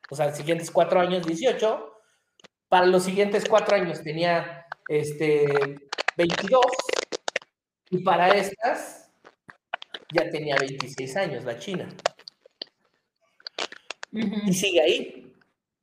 [0.09, 2.01] o sea, los siguientes cuatro años 18,
[2.67, 5.45] para los siguientes cuatro años tenía este,
[6.17, 6.65] 22,
[7.91, 9.09] y para estas
[10.13, 11.87] ya tenía 26 años, la China.
[14.11, 15.32] Y sigue ahí.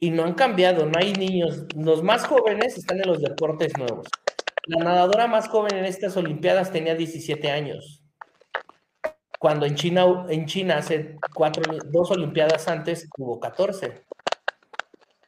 [0.01, 1.67] Y no han cambiado, no hay niños.
[1.77, 4.07] Los más jóvenes están en los deportes nuevos.
[4.67, 8.03] La nadadora más joven en estas Olimpiadas tenía 17 años.
[9.39, 14.05] Cuando en China, en China hace cuatro, dos Olimpiadas antes, hubo 14.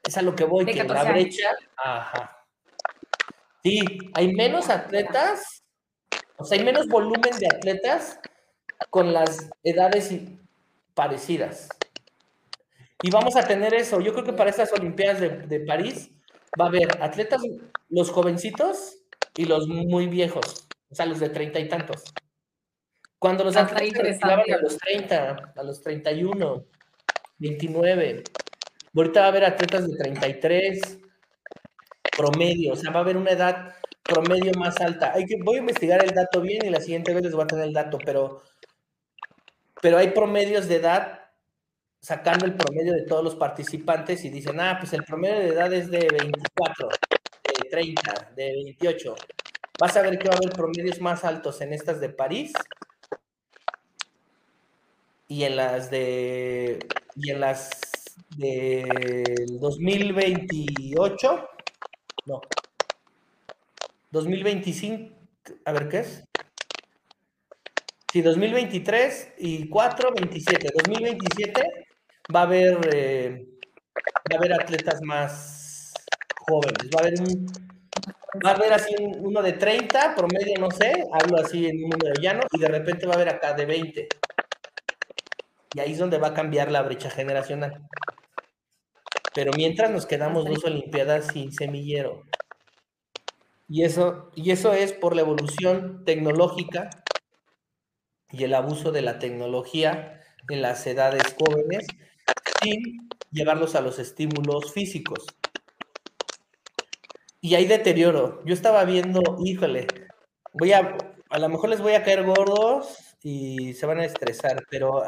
[0.06, 1.50] Es a lo que voy, que la brecha.
[1.76, 2.44] Ajá.
[3.62, 3.80] Sí,
[4.14, 5.62] hay menos atletas,
[6.36, 8.18] o sea, hay menos volumen de atletas
[8.90, 10.12] con las edades
[10.94, 11.68] parecidas.
[13.02, 14.00] Y vamos a tener eso.
[14.00, 16.10] Yo creo que para estas Olimpiadas de, París
[16.58, 17.42] va a haber atletas,
[17.88, 18.98] los jovencitos
[19.36, 22.04] y los muy viejos, o sea, los de treinta y tantos.
[23.18, 26.64] Cuando los atletas a los 30, a los 31,
[27.38, 28.22] 29.
[28.94, 30.98] Ahorita va a haber atletas de 33
[32.16, 35.12] promedio, o sea, va a haber una edad promedio más alta.
[35.14, 37.46] Hay que, voy a investigar el dato bien y la siguiente vez les voy a
[37.46, 38.42] tener el dato, pero,
[39.80, 41.21] pero hay promedios de edad
[42.02, 45.72] sacando el promedio de todos los participantes y dicen, ah, pues el promedio de edad
[45.72, 49.14] es de 24, de 30, de 28.
[49.78, 52.52] Vas a ver que va a haber promedios más altos en estas de París
[55.28, 56.80] y en las de
[57.14, 57.70] y en las
[58.36, 61.48] del 2028
[62.26, 62.40] no.
[64.10, 65.14] 2025
[65.64, 66.24] a ver qué es
[68.12, 71.91] sí 2023 y 4 27 2027
[72.34, 73.46] va a haber eh,
[74.30, 75.92] va a haber atletas más
[76.46, 77.46] jóvenes va a haber un
[78.44, 82.20] va a haber así uno de 30 promedio no sé hablo así en un número
[82.20, 84.08] llano y de repente va a haber acá de 20
[85.74, 87.86] y ahí es donde va a cambiar la brecha generacional.
[89.34, 92.22] Pero mientras nos quedamos dos Olimpiadas sin semillero.
[93.68, 96.90] Y eso, y eso es por la evolución tecnológica
[98.30, 100.20] y el abuso de la tecnología
[100.50, 101.86] en las edades jóvenes
[102.62, 105.26] sin llevarlos a los estímulos físicos.
[107.40, 108.42] Y hay deterioro.
[108.44, 109.86] Yo estaba viendo, híjole,
[110.52, 110.96] voy a,
[111.28, 115.02] a lo mejor les voy a caer gordos y se van a estresar, pero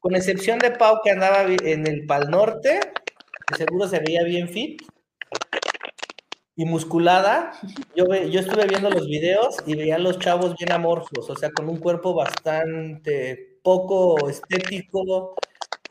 [0.00, 2.80] con excepción de Pau que andaba en el Pal Norte,
[3.46, 4.82] que seguro se veía bien fit
[6.56, 7.52] y musculada,
[7.94, 11.50] yo, yo estuve viendo los videos y veía a los chavos bien amorfos, o sea,
[11.50, 15.34] con un cuerpo bastante poco estético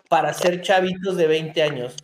[0.09, 1.95] para ser chavitos de 20 años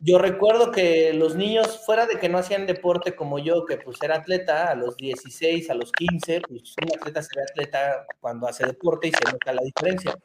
[0.00, 3.96] yo recuerdo que los niños, fuera de que no hacían deporte como yo, que pues
[4.02, 8.46] era atleta a los 16, a los 15, pues un atleta se ve atleta cuando
[8.46, 10.16] hace deporte y se nota la diferencia.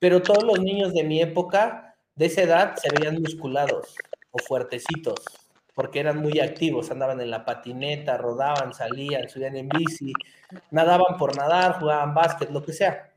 [0.00, 3.96] Pero todos los niños de mi época, de esa edad, se veían musculados
[4.30, 5.16] o fuertecitos,
[5.74, 10.12] porque eran muy activos, andaban en la patineta, rodaban, salían, subían en bici,
[10.70, 13.12] nadaban por nadar, jugaban básquet, lo que sea.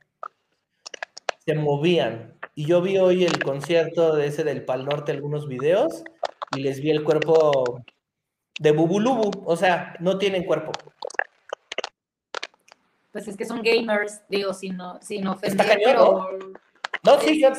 [1.46, 6.04] Se movían, y yo vi hoy el concierto de ese del Pal Norte, algunos videos,
[6.56, 7.84] y les vi el cuerpo
[8.60, 10.72] de Bubulubu, o sea, no tienen cuerpo.
[13.12, 16.30] Pues es que son gamers, digo, si no, si no pero...
[17.04, 17.20] ¿no?
[17.20, 17.50] sí, yo,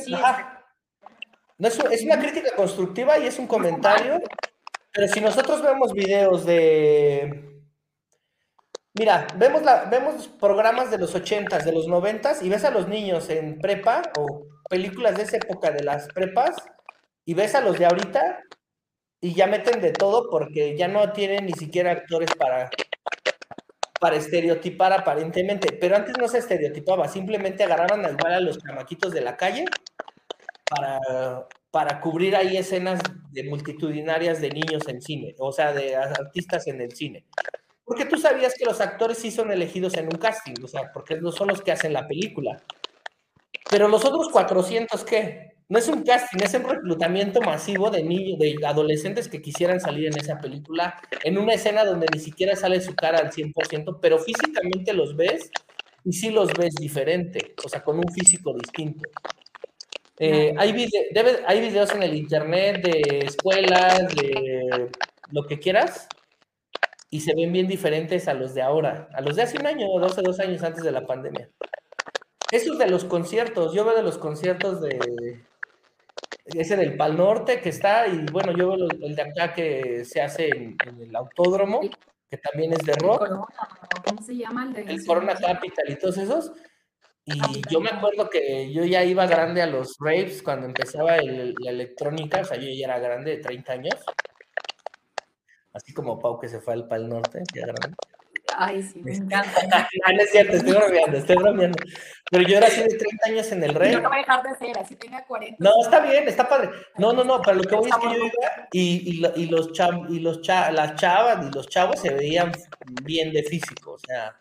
[1.59, 4.21] No, es, es, una crítica constructiva y es un comentario,
[4.93, 7.53] pero si nosotros vemos videos de
[8.95, 12.89] Mira, vemos, la, vemos programas de los 80s, de los 90s y ves a los
[12.89, 16.57] niños en prepa o películas de esa época de las prepas
[17.27, 18.41] y ves a los de ahorita
[19.21, 22.71] y ya meten de todo porque ya no tienen ni siquiera actores para,
[24.01, 25.77] para estereotipar aparentemente.
[25.79, 29.67] Pero antes no se estereotipaba, simplemente agarraban igual a los chamaquitos de la calle
[30.71, 32.99] para, para cubrir ahí escenas
[33.31, 37.27] de multitudinarias de niños en cine, o sea, de artistas en el cine.
[37.85, 41.21] Porque tú sabías que los actores sí son elegidos en un casting, o sea, porque
[41.21, 42.63] no son los que hacen la película.
[43.71, 45.53] Pero los otros 400, ¿qué?
[45.69, 50.09] No es un casting, es un reclutamiento masivo de niños, de adolescentes que quisieran salir
[50.09, 54.19] en esa película, en una escena donde ni siquiera sale su cara al 100%, pero
[54.19, 55.51] físicamente los ves
[56.05, 59.09] y sí los ves diferente, o sea, con un físico distinto.
[60.19, 60.73] Eh, hay,
[61.13, 64.91] debe, hay videos en el internet de escuelas, de
[65.31, 66.07] lo que quieras,
[67.09, 69.87] y se ven bien diferentes a los de ahora, a los de hace un año
[69.89, 71.49] o dos o dos años antes de la pandemia.
[72.53, 75.41] Esos de los conciertos, yo veo de los conciertos de
[76.45, 80.21] ese del Pal Norte que está, y bueno, yo veo el de acá que se
[80.21, 81.81] hace en, el autódromo,
[82.29, 83.27] que también es de rock.
[84.07, 84.71] ¿Cómo se llama?
[84.77, 86.53] El, el Corona Capital y todos esos.
[87.25, 87.41] Y
[87.71, 92.43] yo me acuerdo que yo ya iba grande a los raves cuando empezaba la electrónica,
[92.43, 93.95] o sea, yo ya era grande, de 30 años.
[95.73, 97.97] Así como Pau que se fue al Pal Norte, ya grande.
[98.57, 99.51] Ay, sí, me encanta.
[100.13, 101.79] no, es cierto, estoy bromeando, estoy bromeando.
[102.31, 103.93] Pero yo era así de 30 años en el rey.
[103.93, 105.57] No, no voy a dejar de ser, así tenga 40.
[105.59, 106.71] No, está bien, está padre.
[106.99, 109.73] No, no, no, pero lo que voy es que yo iba y, y, y los,
[109.73, 112.53] chav, y los cha, las chavas y los chavos se veían
[113.03, 114.37] bien de físico, o sea,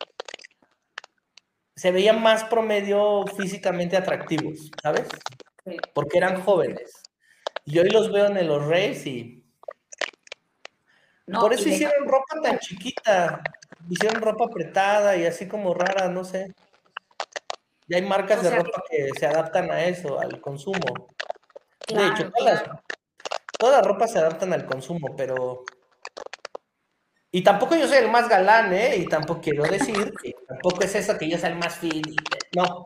[1.76, 5.08] se veían más promedio físicamente atractivos, ¿sabes?
[5.94, 7.02] Porque eran jóvenes.
[7.66, 9.42] Y hoy los veo en los Reyes y
[11.40, 13.42] por eso hicieron ropa tan chiquita.
[13.90, 16.54] Hicieron ropa apretada y así como rara, no sé.
[17.88, 19.10] Y hay marcas de ropa que...
[19.20, 21.10] se adaptan a eso, al consumo.
[21.88, 22.64] de hecho, todas,
[23.60, 25.64] las, ropas se adaptan al consumo, pero
[27.32, 28.96] Y tampoco yo soy el más galán, ¿eh?
[28.98, 32.02] Y tampoco quiero decir que tampoco es eso que yo sea el más fin.
[32.56, 32.84] No.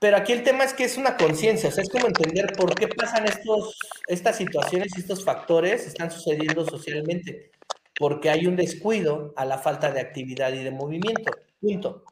[0.00, 2.74] Pero aquí el tema es que es una conciencia, o sea, es como entender por
[2.74, 7.50] qué pasan estos, estas situaciones y estos factores están sucediendo socialmente.
[7.98, 11.32] Porque hay un descuido a la falta de actividad y de movimiento.
[11.60, 12.04] Punto.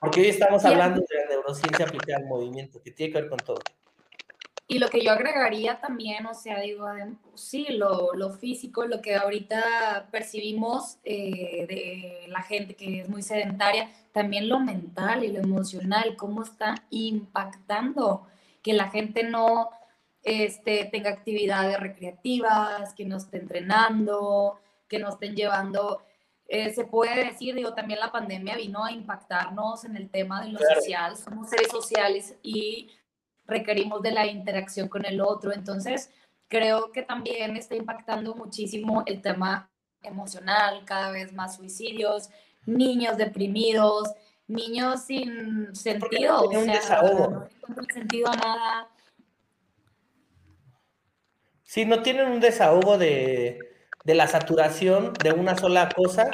[0.00, 3.38] Porque hoy estamos hablando de la neurociencia aplicada al movimiento, que tiene que ver con
[3.38, 3.60] todo.
[4.66, 6.86] Y lo que yo agregaría también, o sea, digo,
[7.34, 13.22] sí, lo, lo físico, lo que ahorita percibimos eh, de la gente que es muy
[13.22, 18.28] sedentaria, también lo mental y lo emocional, cómo está impactando
[18.62, 19.70] que la gente no
[20.22, 24.60] este, tenga actividades recreativas, que no esté entrenando,
[24.90, 26.02] que no estén llevando,
[26.48, 30.50] eh, se puede decir, digo, también la pandemia vino a impactarnos en el tema de
[30.50, 32.90] lo social, somos seres sociales y
[33.46, 35.52] requerimos de la interacción con el otro.
[35.52, 36.10] Entonces,
[36.48, 39.70] creo que también está impactando muchísimo el tema
[40.02, 42.30] emocional, cada vez más suicidios,
[42.66, 44.08] niños deprimidos,
[44.48, 47.48] niños sin sentido, o sea, no
[47.94, 48.88] sentido a nada.
[51.62, 53.69] Sí, no tienen un desahogo de,
[54.04, 56.30] de la saturación de una sola cosa.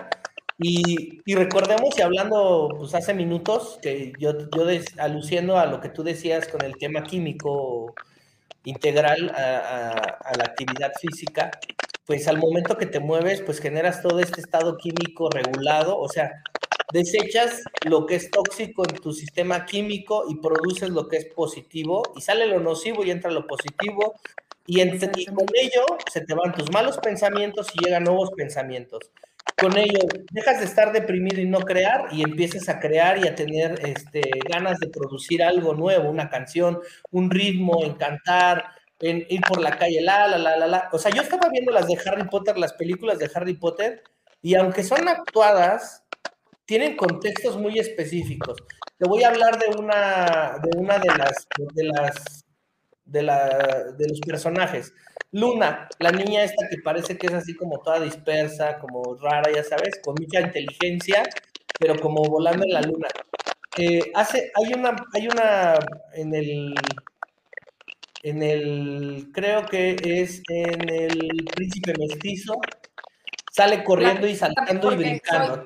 [0.59, 4.67] Y, recordemos, y hablando pues, hace minutos, que yo, yo
[4.99, 7.95] aluciendo a lo que tú decías con el tema químico
[8.65, 11.51] integral a, la actividad física,
[12.05, 16.43] pues al momento que te mueves, pues generas todo este estado químico regulado, o sea,
[16.93, 22.03] desechas lo que es tóxico en tu sistema químico y produces lo que es positivo,
[22.17, 24.15] y sale lo nocivo y entra lo positivo,
[24.67, 29.11] y, y con ello se te van tus malos pensamientos y llegan nuevos pensamientos
[29.59, 30.01] con ello
[30.33, 34.23] dejas de estar deprimido y no crear y empiezas a crear y a tener este,
[34.49, 38.67] ganas de producir algo nuevo, una canción, un ritmo, en cantar,
[39.01, 40.89] en ir por la calle, la, la, la, la, la.
[40.93, 44.03] O sea, yo estaba viendo las de Harry Potter, las películas de Harry Potter,
[44.43, 46.05] y aunque son actuadas,
[46.67, 48.59] tienen contextos muy específicos.
[48.99, 52.46] Te voy a hablar de una de, una de las, de las
[53.07, 53.49] de, la,
[53.97, 54.93] de los personajes.
[55.33, 59.63] Luna, la niña esta que parece que es así como toda dispersa, como rara, ya
[59.63, 61.23] sabes, con mucha inteligencia,
[61.79, 63.09] pero como volando en la luna.
[63.79, 65.75] Eh, hace, hay una, hay una
[66.15, 66.75] en el,
[68.23, 72.55] en el, creo que es en el príncipe mestizo,
[73.53, 75.65] sale corriendo y saltando y brincando.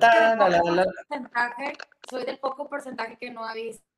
[2.08, 3.89] soy del poco porcentaje que no ha visto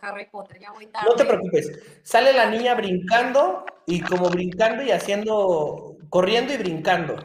[0.00, 4.90] Harry Potter, ya voy No te preocupes, sale la niña brincando y como brincando y
[4.90, 7.16] haciendo, corriendo y brincando,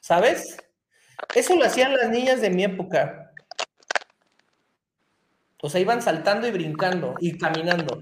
[0.00, 0.56] ¿sabes?
[1.34, 3.32] Eso lo hacían las niñas de mi época.
[5.62, 7.98] O sea, iban saltando y brincando y caminando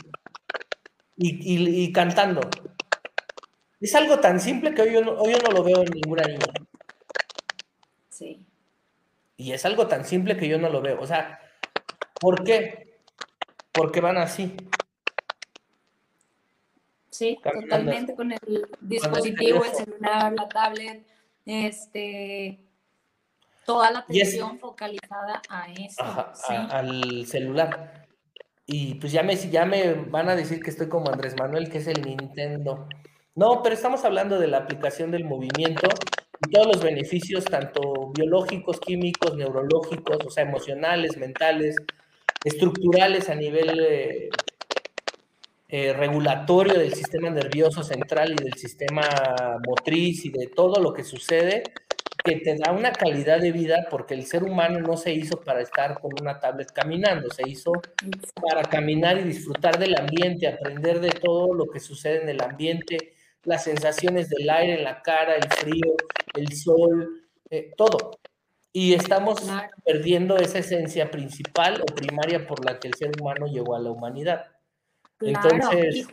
[1.16, 2.40] y, cantando.
[3.80, 6.24] Es algo tan simple que hoy yo, no, hoy yo no lo veo en ninguna
[6.24, 6.52] niña.
[8.08, 8.44] Sí.
[9.36, 11.00] Y es algo tan simple que yo no lo veo.
[11.00, 11.40] O sea,
[12.20, 12.83] ¿por qué?
[13.74, 14.56] Porque van así.
[17.10, 21.06] Sí, totalmente con el dispositivo, el celular, la tablet,
[21.44, 22.58] este,
[23.64, 26.02] toda la atención focalizada a eso.
[26.48, 28.06] al celular.
[28.66, 31.78] Y pues ya me, ya me van a decir que estoy como Andrés Manuel, que
[31.78, 32.88] es el Nintendo.
[33.34, 35.88] No, pero estamos hablando de la aplicación del movimiento
[36.46, 41.76] y todos los beneficios, tanto biológicos, químicos, neurológicos, o sea, emocionales, mentales,
[42.44, 44.28] estructurales a nivel eh,
[45.68, 49.02] eh, regulatorio del sistema nervioso central y del sistema
[49.66, 51.64] motriz y de todo lo que sucede,
[52.22, 55.62] que te da una calidad de vida porque el ser humano no se hizo para
[55.62, 57.72] estar con una tablet caminando, se hizo
[58.40, 63.14] para caminar y disfrutar del ambiente, aprender de todo lo que sucede en el ambiente,
[63.42, 65.96] las sensaciones del aire en la cara, el frío,
[66.34, 68.12] el sol, eh, todo
[68.76, 69.40] y estamos
[69.84, 73.92] perdiendo esa esencia principal o primaria por la que el ser humano llegó a la
[73.92, 74.46] humanidad.
[75.20, 76.08] Entonces,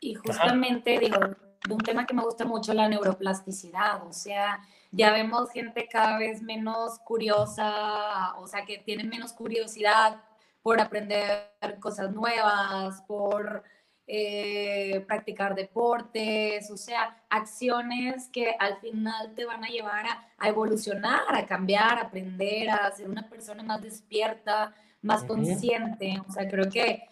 [0.00, 4.58] y, justamente digo, de un tema que me gusta mucho, la neuroplasticidad, o sea,
[4.90, 10.20] ya vemos gente cada vez menos curiosa, o sea, que tiene menos curiosidad
[10.62, 13.62] por aprender cosas nuevas, por
[14.08, 20.06] eh, practicar deportes, o sea, acciones que al final te van a llevar
[20.38, 26.22] a, evolucionar, a cambiar, a aprender, a ser una persona más despierta, más consciente.
[26.28, 27.02] O sea, creo que,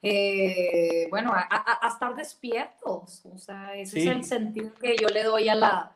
[0.00, 3.26] eh, bueno, a, estar despiertos.
[3.26, 5.92] O sea, ese es el sentido que yo le doy a la,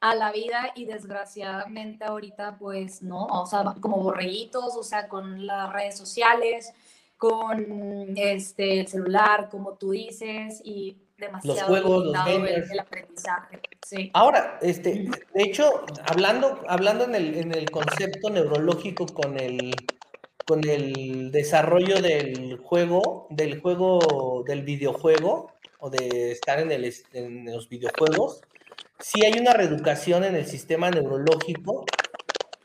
[0.00, 5.46] a la vida y desgraciadamente ahorita pues no, o sea, como borreguitos, o sea, con
[5.46, 6.72] las redes sociales,
[7.18, 12.70] con este, el celular, como tú dices, y demasiado los juegos, los gamers.
[12.70, 13.60] El, aprendizaje.
[13.84, 14.10] Sí.
[14.14, 19.74] Ahora, este, de hecho, hablando, hablando en, el, en el concepto neurológico con el,
[20.46, 27.46] con el desarrollo del juego, del juego, del videojuego, o de estar en, el, en
[27.46, 28.42] los videojuegos,
[29.00, 31.84] sí hay una reeducación en el sistema neurológico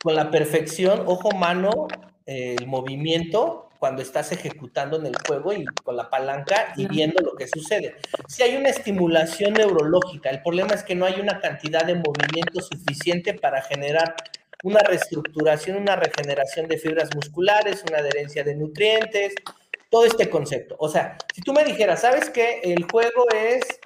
[0.04, 1.88] con la perfección, ojo, mano,
[2.26, 7.36] el movimiento cuando estás ejecutando en el juego y con la palanca y viendo lo
[7.36, 7.98] que sucede.
[8.30, 12.62] Si hay una estimulación neurológica, el problema es que no hay una cantidad de movimiento
[12.62, 14.16] suficiente para generar
[14.64, 19.36] una reestructuración, una regeneración de fibras musculares, una adherencia de nutrientes,
[19.90, 20.78] todo este concepto.
[20.80, 22.62] O sea, si tú me dijeras, ¿sabes qué?
[22.64, 23.82] El juego es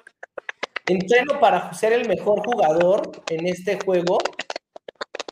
[0.86, 4.18] entreno para ser el mejor jugador en este juego,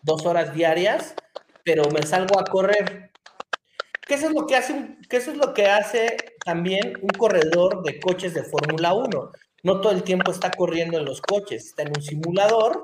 [0.02, 1.14] dos horas diarias,
[1.62, 3.12] pero me salgo a correr.
[4.07, 8.44] ¿Qué es lo que hace, es lo que hace también un corredor de coches de
[8.44, 9.32] Fórmula 1?
[9.64, 12.82] No todo el tiempo está corriendo en los coches, está en un simulador,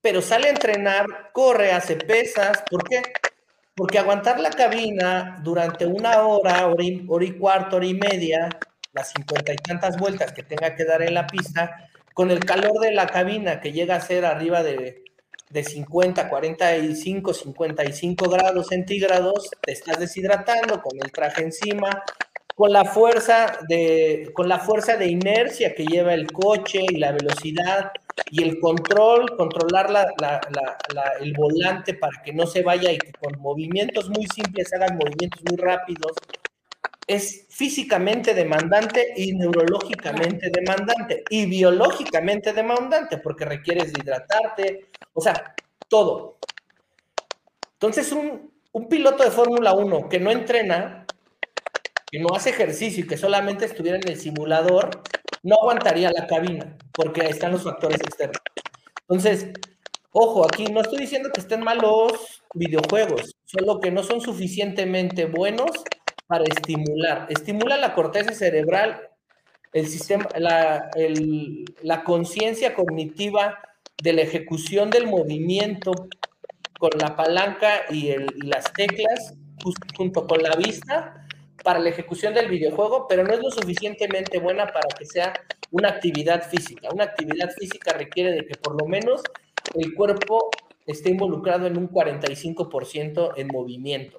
[0.00, 1.04] pero sale a entrenar,
[1.34, 2.64] corre, hace pesas.
[2.70, 3.02] ¿Por qué?
[3.76, 8.48] Porque aguantar la cabina durante una hora, hora y, hora y cuarto, hora y media,
[8.94, 12.80] las cincuenta y tantas vueltas que tenga que dar en la pista, con el calor
[12.80, 15.03] de la cabina que llega a ser arriba de
[15.50, 22.02] de 50, 45, 55 grados centígrados, te estás deshidratando con el traje encima,
[22.54, 27.12] con la fuerza de, con la fuerza de inercia que lleva el coche y la
[27.12, 27.90] velocidad
[28.30, 29.90] y el control, controlar
[31.20, 35.40] el volante para que no se vaya y que con movimientos muy simples hagan movimientos
[35.48, 36.12] muy rápidos.
[37.06, 45.54] Es físicamente demandante y neurológicamente demandante y biológicamente demandante porque requieres hidratarte, o sea,
[45.88, 46.38] todo.
[47.74, 48.52] Entonces, un,
[48.88, 51.06] piloto de Fórmula 1 que no entrena,
[52.10, 55.02] que no hace ejercicio y que solamente estuviera en el simulador,
[55.42, 58.40] no aguantaría la cabina, porque están los factores externos.
[59.02, 59.50] Entonces,
[60.12, 65.70] ojo, aquí no estoy diciendo que estén malos videojuegos, solo que no son suficientemente buenos
[66.34, 67.26] para estimular.
[67.28, 69.08] Estimula la corteza cerebral,
[69.72, 70.90] el sistema, la,
[71.82, 73.60] la conciencia cognitiva
[74.02, 75.92] de la ejecución del movimiento
[76.80, 79.36] con la palanca y, las teclas
[79.96, 81.24] junto con la vista
[81.62, 85.34] para la ejecución del videojuego, pero no es lo suficientemente buena para que sea
[85.70, 86.88] una actividad física.
[86.92, 89.22] Una actividad física requiere de que por lo menos
[89.76, 90.50] el cuerpo
[90.84, 94.18] esté involucrado en un 45% en movimiento.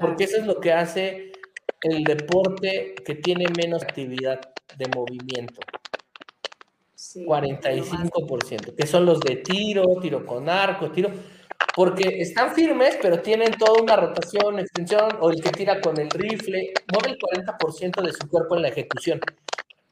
[0.00, 1.32] Porque eso es lo que hace
[1.82, 4.40] el deporte que tiene menos actividad
[4.76, 5.60] de movimiento.
[6.96, 11.10] 45%, que son los de tiro, tiro con arco, tiro,
[11.74, 16.10] porque están firmes, pero tienen toda una rotación, extensión, o el que tira con el
[16.10, 19.20] rifle, mueve el 40% de su cuerpo en la ejecución.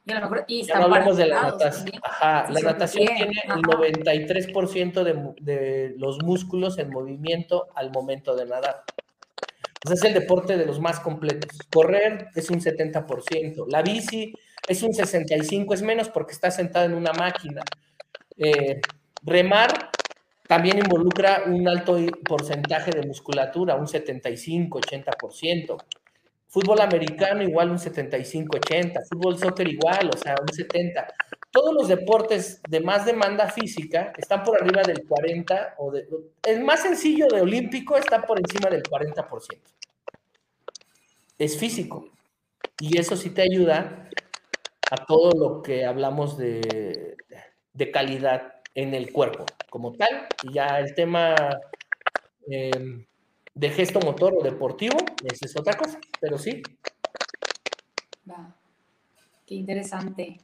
[0.05, 1.99] ya no hablamos de la natación.
[2.03, 8.45] Ajá, la natación tiene el 93% de, de los músculos en movimiento al momento de
[8.45, 8.83] nadar.
[9.93, 11.57] Es el deporte de los más completos.
[11.71, 13.65] Correr es un 70%.
[13.67, 14.33] La bici
[14.67, 17.61] es un 65, es menos porque está sentado en una máquina.
[18.37, 18.81] Eh,
[19.23, 19.91] remar
[20.47, 25.77] también involucra un alto porcentaje de musculatura, un 75, 80%.
[26.55, 29.01] Fútbol americano igual un 75, 80.
[29.11, 31.05] Fútbol soccer igual, o sea, un 70.
[31.51, 36.07] Todos los deportes de más demanda física están por arriba del 40 o de,
[36.43, 39.59] el más sencillo de olímpico está por encima del 40%.
[41.37, 42.07] Es físico.
[42.79, 44.09] Y eso sí te ayuda
[44.91, 47.17] a todo lo que hablamos de,
[47.91, 50.29] calidad en el cuerpo como tal.
[50.43, 51.35] Y ya el tema
[52.47, 53.05] em,
[53.55, 56.61] de gesto motor o deportivo, esa es otra cosa, pero sí.
[59.45, 60.39] Qué interesante.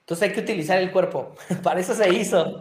[0.00, 1.34] Entonces hay que utilizar el cuerpo.
[1.62, 2.60] para eso se hizo.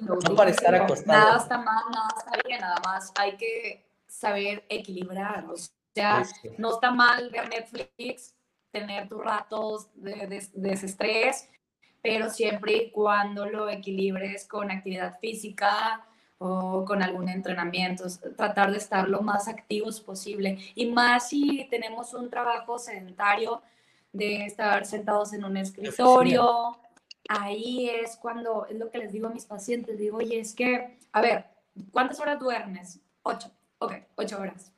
[0.00, 1.18] no para estar acostado.
[1.18, 5.46] Nada está mal, nada está bien, nada más hay que saber equilibrar.
[5.46, 5.54] O
[5.94, 6.24] sea,
[6.56, 8.34] no está mal ver Netflix
[8.72, 11.48] tener tus ratos de, desestrés,
[12.02, 16.04] pero siempre y cuando lo equilibres con actividad física
[16.38, 18.04] o con algún entrenamiento,
[18.36, 20.58] tratar de estar lo más activos posible.
[20.74, 23.60] Y más si tenemos un trabajo sedentario
[24.12, 26.78] de estar sentados en un escritorio,
[27.28, 30.98] ahí es cuando, es lo que les digo a mis pacientes, digo, oye, es que,
[31.12, 31.46] a ver,
[31.90, 33.00] ¿cuántas horas duermes?
[33.22, 34.72] Ocho, ok, ocho horas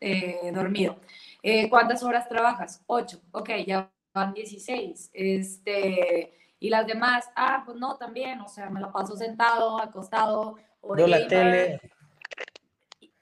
[0.00, 0.96] eh, dormido.
[1.42, 2.82] Eh, ¿Cuántas horas trabajas?
[2.86, 3.20] Ocho.
[3.32, 5.10] Ok, ya van 16.
[5.12, 10.56] Este, y las demás, ah, pues no, también, o sea, me la paso sentado, acostado.
[10.80, 11.80] O la tele.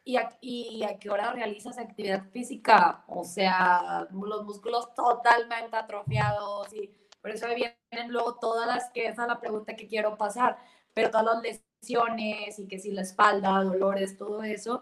[0.04, 3.04] ¿Y a, ¿Y a qué hora realizas actividad física?
[3.08, 9.22] O sea, los músculos totalmente atrofiados y Por eso vienen luego todas las que esa
[9.22, 10.58] es la pregunta que quiero pasar,
[10.94, 14.80] pero todas las lesiones y que si la espalda, dolores, todo eso,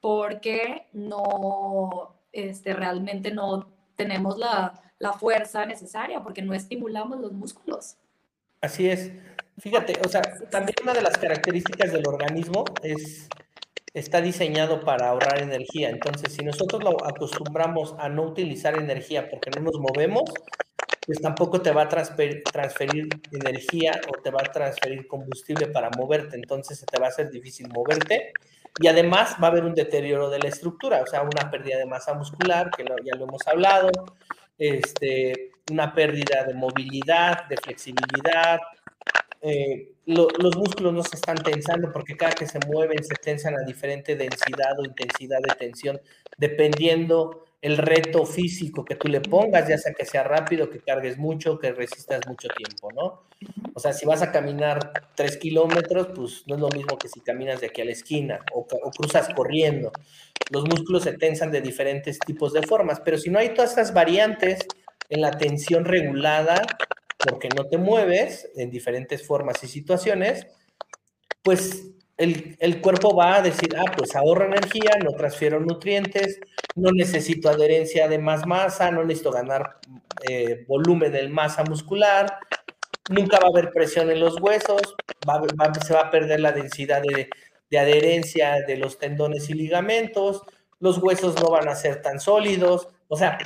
[0.00, 7.96] porque no, este, realmente no tenemos la, la fuerza necesaria, porque no estimulamos los músculos.
[8.62, 9.12] Así es.
[9.58, 13.28] Fíjate, o sea, también una de las características del organismo es
[13.94, 15.90] está diseñado para ahorrar energía.
[15.90, 20.30] Entonces, si nosotros lo acostumbramos a no utilizar energía porque no nos movemos,
[21.04, 22.42] pues tampoco te va a transferir,
[23.32, 26.36] energía o te va a transferir combustible para moverte.
[26.36, 28.32] Entonces, te va a hacer difícil moverte.
[28.80, 31.84] Y además va a haber un deterioro de la estructura, o sea, una pérdida de
[31.84, 33.90] masa muscular, que ya lo hemos hablado,
[34.56, 38.60] este, una pérdida de movilidad, de flexibilidad,
[39.42, 43.64] eh, los músculos no se están tensando porque cada que se mueven se tensan a
[43.64, 46.00] diferente densidad o intensidad de tensión,
[46.38, 51.18] dependiendo el reto físico que tú le pongas, ya sea que sea rápido, que cargues
[51.18, 53.22] mucho, que resistas mucho tiempo, ¿no?
[53.74, 57.20] O sea, si vas a caminar tres kilómetros, pues no es lo mismo que si
[57.20, 59.92] caminas de aquí a la esquina o, o cruzas corriendo.
[60.50, 63.94] Los músculos se tensan de diferentes tipos de formas, pero si no hay todas estas
[63.94, 64.66] variantes
[65.08, 66.62] en la tensión regulada,
[67.28, 70.46] porque no te mueves en diferentes formas y situaciones,
[71.42, 76.38] pues el, cuerpo va a decir, ah, pues ahorro energía, no transfiero nutrientes,
[76.76, 79.78] no necesito adherencia de más masa, no necesito ganar
[80.28, 82.38] eh, volumen de masa muscular,
[83.10, 84.82] nunca va a haber presión en los huesos,
[85.84, 87.28] se va a perder la densidad de,
[87.70, 90.42] de adherencia de los tendones y ligamentos,
[90.78, 93.38] los huesos no van a ser tan sólidos, o sea,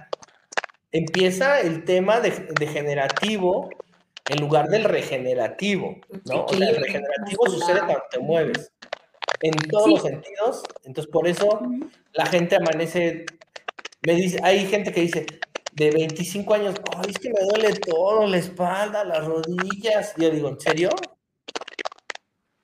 [0.98, 3.70] empieza el tema degenerativo
[4.28, 6.44] en lugar del regenerativo, ¿no?
[6.44, 8.72] O sea, el regenerativo sucede cuando te mueves,
[9.40, 10.64] en todos los sentidos.
[10.84, 11.60] Entonces, por eso
[12.12, 13.24] la gente amanece,
[14.02, 15.26] me dice, hay gente que dice,
[15.72, 20.14] de 25 años, ay, es que me duele todo, la espalda, las rodillas.
[20.16, 20.90] Y yo digo, ¿en serio?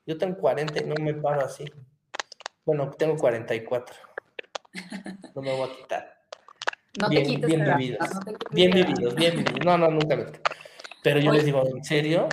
[0.06, 1.64] Yo tengo 40 y no me paro así.
[2.64, 3.94] Bueno, tengo 44.
[5.34, 6.21] No me voy a quitar.
[7.00, 8.08] No bien, te quites bien vividos.
[8.50, 9.64] bien vividos, bien vividos.
[9.64, 10.26] No, no, nunca me
[11.02, 12.28] Pero yo les digo, ¿en serio?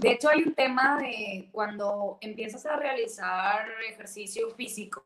[0.00, 5.04] De hecho, hay un tema de cuando empiezas a realizar ejercicio físico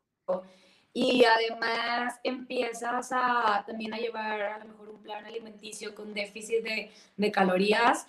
[0.93, 6.63] y además empiezas a también a llevar a lo mejor un plan alimenticio con déficit
[6.63, 8.07] de, de calorías,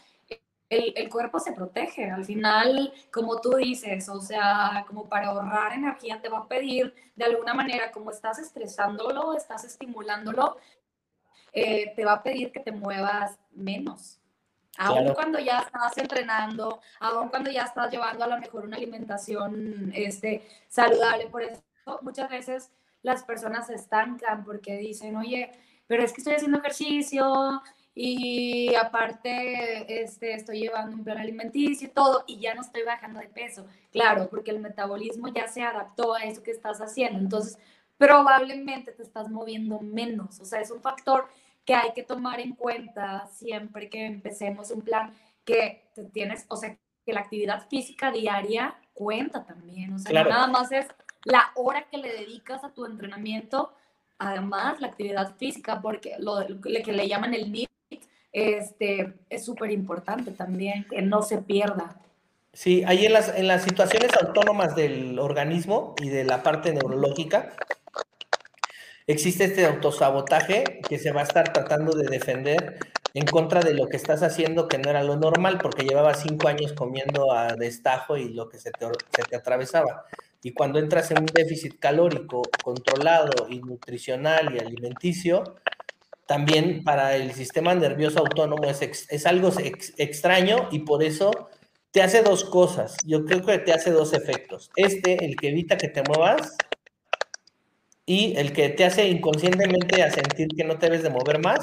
[0.69, 2.11] el, cuerpo se protege.
[2.11, 6.95] Al final, como tú dices, o sea, como para ahorrar energía, te va a pedir
[7.15, 10.57] de alguna manera, como estás estresándolo, estás estimulándolo,
[11.53, 14.21] eh, te va a pedir que te muevas menos.
[14.79, 19.91] Aún cuando ya estás entrenando, aún cuando ya estás llevando a lo mejor una alimentación
[19.95, 21.29] este, saludable.
[21.29, 21.63] Por eso
[22.03, 22.71] muchas veces
[23.03, 25.51] las personas se estancan porque dicen, oye,
[25.87, 27.63] pero es que estoy haciendo ejercicio,
[27.99, 33.21] y aparte este, estoy llevando un plan alimenticio y todo y ya no estoy bajando
[33.21, 33.67] de peso.
[33.91, 37.19] Claro, porque el metabolismo ya se adaptó a eso que estás haciendo.
[37.19, 37.59] Entonces,
[37.97, 40.39] probablemente te estás moviendo menos.
[40.41, 41.27] O sea, es un factor
[41.65, 45.15] que hay que tomar en cuenta siempre que empecemos un plan
[45.47, 49.95] que te tienes, o sea, que la actividad física diaria cuenta también.
[49.95, 50.87] O sea, nada más es
[51.25, 53.73] la hora que le dedicas a tu entrenamiento,
[54.19, 57.71] además la actividad física, porque lo, lo que le llaman el NIT,
[58.37, 61.97] este, es súper importante también que no se pierda.
[62.53, 67.55] Sí, ahí en las, en las situaciones autónomas del organismo y de la parte neurológica,
[69.07, 72.79] existe este autosabotaje que se va a estar tratando de defender
[73.15, 76.49] en contra de lo que estás haciendo que no era lo normal porque llevaba cinco
[76.49, 78.87] años comiendo a destajo y lo que se te,
[79.17, 80.05] se te atravesaba.
[80.43, 85.57] Y cuando entras en un déficit calórico controlado y nutricional y alimenticio,
[86.27, 89.53] también para el sistema nervioso autónomo es, es algo
[89.97, 91.31] extraño y por eso
[91.93, 92.97] te hace dos cosas.
[93.05, 94.71] Yo creo que te hace dos efectos.
[94.77, 96.57] Este, el que evita que te muevas
[98.05, 101.61] y el que te hace inconscientemente a sentir que no te debes de mover más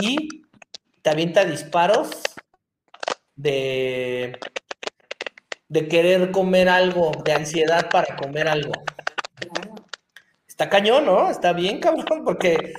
[0.00, 0.42] y
[1.02, 2.10] te avienta disparos
[3.36, 4.38] de,
[5.68, 8.72] de querer comer algo, de ansiedad para comer algo.
[10.48, 11.30] Está cañón, ¿no?
[11.30, 12.74] Está bien, cabrón, porque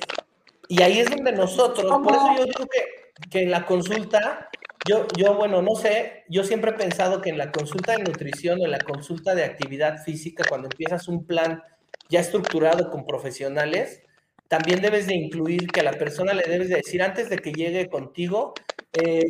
[0.71, 4.49] y ahí es donde nosotros, por eso yo digo que, que, en la consulta,
[4.87, 8.61] yo, yo, bueno, no sé, yo siempre he pensado que en la consulta de nutrición
[8.61, 11.61] o en la consulta de actividad física, cuando empiezas un plan
[12.07, 14.01] ya estructurado con profesionales,
[14.47, 17.51] también debes de incluir que a la persona le debes de decir antes de que
[17.51, 18.53] llegue contigo,
[18.93, 19.27] eh,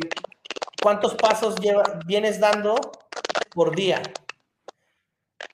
[0.80, 2.76] cuántos pasos lleva, vienes dando
[3.52, 4.00] por día.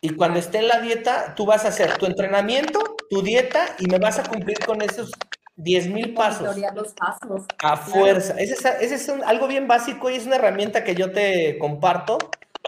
[0.03, 3.87] Y cuando esté en la dieta, tú vas a hacer tu entrenamiento, tu dieta y
[3.87, 5.11] me vas a cumplir con esos
[5.59, 6.57] 10 mil pasos.
[6.75, 7.43] Los pasos.
[7.63, 8.35] A fuerza.
[8.39, 12.17] Ese es, algo bien básico y es una herramienta que yo te comparto,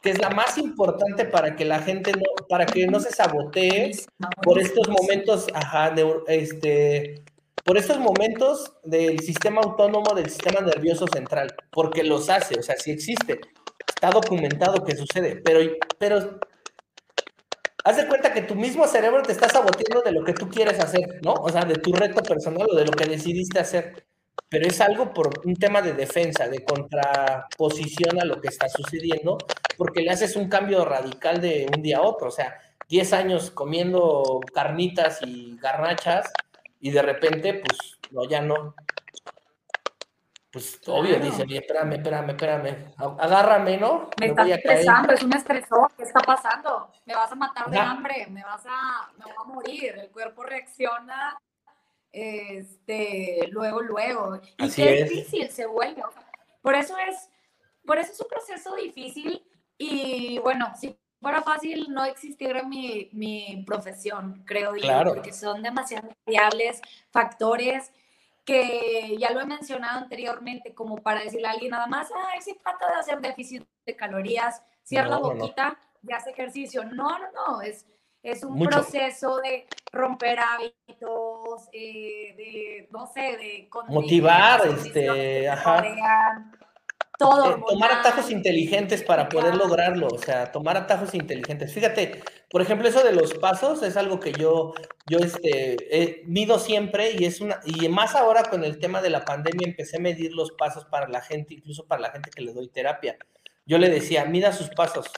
[0.03, 3.93] que es la más importante para que la gente no, para que no se sabotee
[4.43, 7.23] por estos momentos, ajá, de, este,
[7.65, 12.77] por estos momentos del sistema autónomo del sistema nervioso central, porque los hace, o sea,
[12.77, 13.41] sí existe,
[13.87, 15.61] está documentado que sucede, pero,
[15.99, 16.41] pero
[17.91, 20.79] haz de cuenta que tu mismo cerebro te está saboteando de lo que tú quieres
[20.79, 21.35] hacer, ¿no?
[21.35, 24.07] O sea, de tu reto personal o de lo que decidiste hacer.
[24.49, 29.39] Pero es algo por un tema de defensa, de contraposición a lo que está sucediendo,
[29.77, 32.29] porque le haces un cambio radical de un día a otro.
[32.29, 32.57] O sea,
[32.89, 36.33] 10 años comiendo carnitas y garnachas
[36.81, 38.75] y de repente, pues, no, ya no.
[40.53, 44.11] Pues obvio, dice, espérame, espérame, espérame, agárrame, ¿no?
[44.19, 46.91] Me, estás estresando, es un estresor, ¿qué está pasando?
[47.07, 50.43] Me vas a matar de hambre, me vas a, me voy a morir, el cuerpo
[50.43, 51.39] reacciona,
[52.11, 54.41] este, luego, luego.
[54.59, 56.03] Y Así qué difícil se vuelve.
[56.63, 57.29] Por eso es,
[57.87, 59.47] por eso es un proceso difícil
[59.79, 66.11] y bueno, si fuera fácil no existiera mi, mi profesión, creo yo, porque son demasiadas
[66.27, 66.83] variables,
[67.13, 67.93] factores
[68.45, 72.55] que ya lo he mencionado anteriormente, como para decirle a alguien nada más, ah, si
[72.59, 76.85] trata de hacer déficit de calorías, cierra la boquita y hace ejercicio.
[76.85, 77.87] No, no, no, es,
[78.23, 83.69] es un proceso de romper hábitos, eh, de, no sé, de...
[83.89, 85.83] Motivar, este, ajá.
[87.21, 91.75] Eh, tomar atajos inteligentes para poder lograrlo, o sea, tomar atajos inteligentes.
[91.75, 94.73] Fíjate, por ejemplo, eso de los pasos es algo que yo,
[95.07, 99.11] yo este, eh, mido siempre y es una, y más ahora con el tema de
[99.11, 102.41] la pandemia empecé a medir los pasos para la gente, incluso para la gente que
[102.41, 103.19] le doy terapia.
[103.67, 105.11] Yo le decía, mida sus pasos.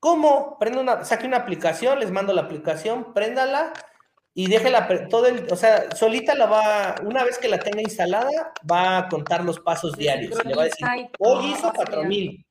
[0.00, 0.58] ¿Cómo?
[0.60, 3.72] Prendo una, saque una aplicación, les mando la aplicación, préndala
[4.34, 8.52] y déjela todo el, o sea, solita la va, una vez que la tenga instalada,
[8.70, 10.44] va a contar los pasos diarios.
[10.44, 10.86] Le va a decir,
[11.18, 12.46] hoy hizo cuatro mil.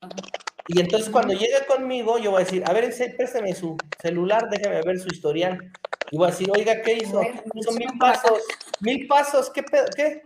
[0.68, 4.82] Y entonces cuando llegue conmigo, yo voy a decir, a ver, préstame su celular, déjeme
[4.82, 5.72] ver su historial.
[6.12, 7.22] Y voy a decir, oiga, ¿qué hizo?
[7.54, 8.44] Hizo mil pasos,
[8.82, 9.86] mil pasos, ¿qué pedo?
[9.96, 10.24] ¿Qué?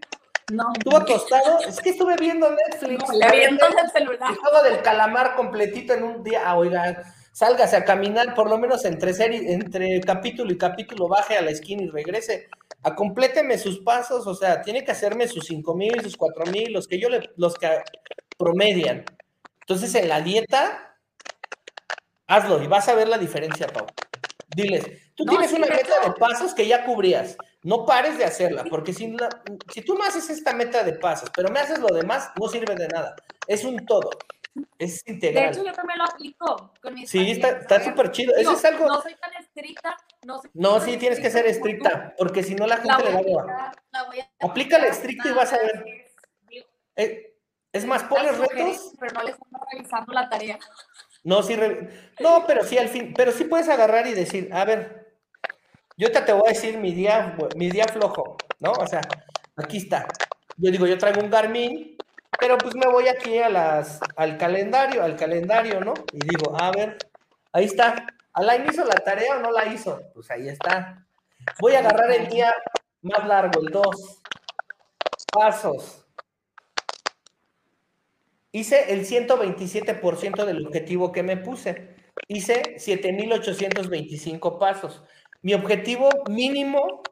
[0.52, 0.74] No.
[0.76, 1.60] ¿Estuvo acostado?
[1.60, 3.08] Es que estuve viendo Netflix.
[3.08, 4.32] No, le viendo el celular.
[4.32, 6.42] El juego del calamar completito en un día.
[6.44, 11.38] Ah, oiga, sálgase a caminar por lo menos entre, serie, entre capítulo y capítulo, baje
[11.38, 12.50] a la esquina y regrese.
[12.84, 16.74] A compléteme sus pasos, o sea, tiene que hacerme sus cinco mil, sus cuatro mil,
[16.74, 17.70] los que yo le, los que
[18.38, 19.06] promedian.
[19.62, 20.98] Entonces, en la dieta,
[22.28, 23.86] hazlo y vas a ver la diferencia, Pau.
[24.54, 24.84] Diles,
[25.16, 27.38] tú tienes una meta de pasos que ya cubrías.
[27.64, 29.16] No pares de hacerla, porque si,
[29.72, 32.76] si tú no haces esta meta de pasos, pero me haces lo demás, no sirve
[32.76, 33.16] de nada.
[33.48, 34.10] Es un todo.
[34.78, 35.46] Es integral.
[35.46, 38.36] De hecho, yo también lo aplico con mis Sí, está súper chido.
[38.36, 38.86] Eso es algo.
[38.86, 39.96] No soy tan estricta.
[40.24, 44.46] No, no sí, tienes que ser estricta, porque si no la gente le va a.
[44.46, 45.86] Aplícala estricta y vas a ver.
[46.98, 47.36] Eh,
[47.72, 48.94] es más, pones retos.
[49.00, 50.60] Pero no les estamos revisando la tarea.
[51.24, 51.56] No, sí,
[52.20, 55.16] no, pero sí al fin, pero sí puedes agarrar y decir, a ver,
[55.96, 58.72] yo te, te voy a decir mi día, mi día flojo, ¿no?
[58.72, 59.02] O sea,
[59.56, 60.08] aquí está.
[60.58, 61.96] Yo digo, yo traigo un Garmin,
[62.42, 65.94] pero pues me voy aquí a las, al calendario, al calendario, ¿no?
[66.12, 66.98] Y digo, a ver,
[67.54, 68.08] ahí está.
[68.34, 70.02] ¿Alain hizo la tarea o no la hizo?
[70.16, 71.06] Pues ahí está.
[71.60, 72.52] Voy a agarrar el día
[73.04, 73.86] más largo, el 2.
[75.32, 76.04] Pasos.
[78.52, 81.96] Hice el 127% del objetivo que me puse.
[82.28, 85.04] Hice 7,825 pasos.
[85.44, 87.04] Mi objetivo mínimo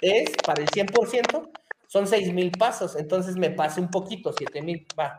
[0.00, 1.50] es para el 100%
[1.90, 5.18] son seis mil pasos, entonces me pasé un poquito, siete mil, va.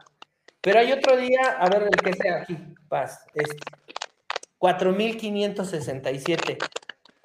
[0.62, 2.58] Pero hay otro día, a ver el que sea aquí,
[2.88, 3.58] paz, este,
[4.58, 6.58] 4.567.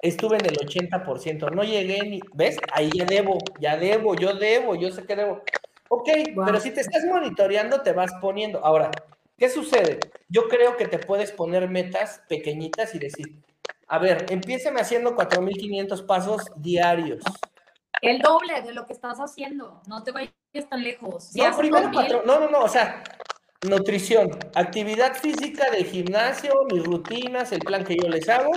[0.01, 2.57] Estuve en el 80%, no llegué ni, ¿ves?
[2.73, 5.41] Ahí ya debo, ya debo, yo debo, yo sé que debo.
[5.87, 6.09] Ok,
[6.45, 8.65] pero si te estás monitoreando, te vas poniendo.
[8.65, 8.91] Ahora,
[9.37, 10.01] ¿qué sucede?
[10.27, 13.41] Yo creo que te puedes poner metas pequeñitas y decir,
[13.87, 17.23] a ver, empiéceme haciendo 4.500 pasos diarios.
[18.01, 19.81] El doble de lo que estás haciendo.
[19.87, 20.33] No te vayas
[20.69, 21.31] tan lejos.
[21.35, 21.91] no, primero
[22.25, 22.59] No, no, no.
[22.59, 23.03] O sea,
[23.67, 28.51] nutrición, actividad física de gimnasio, mis rutinas, el plan que yo les hago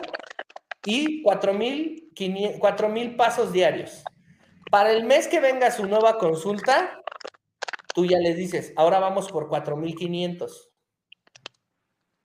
[0.84, 2.12] y 4,000
[2.90, 4.02] mil pasos diarios.
[4.70, 7.00] Para el mes que venga su nueva consulta,
[7.94, 10.68] tú ya les dices, ahora vamos por 4,500.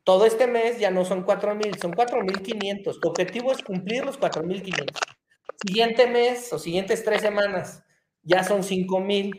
[0.04, 3.00] Todo este mes ya no son 4,000, son 4,500.
[3.00, 5.02] Tu objetivo es cumplir los 4,500.
[5.62, 7.84] Siguiente mes o siguientes tres semanas
[8.24, 9.38] ya son cinco mil.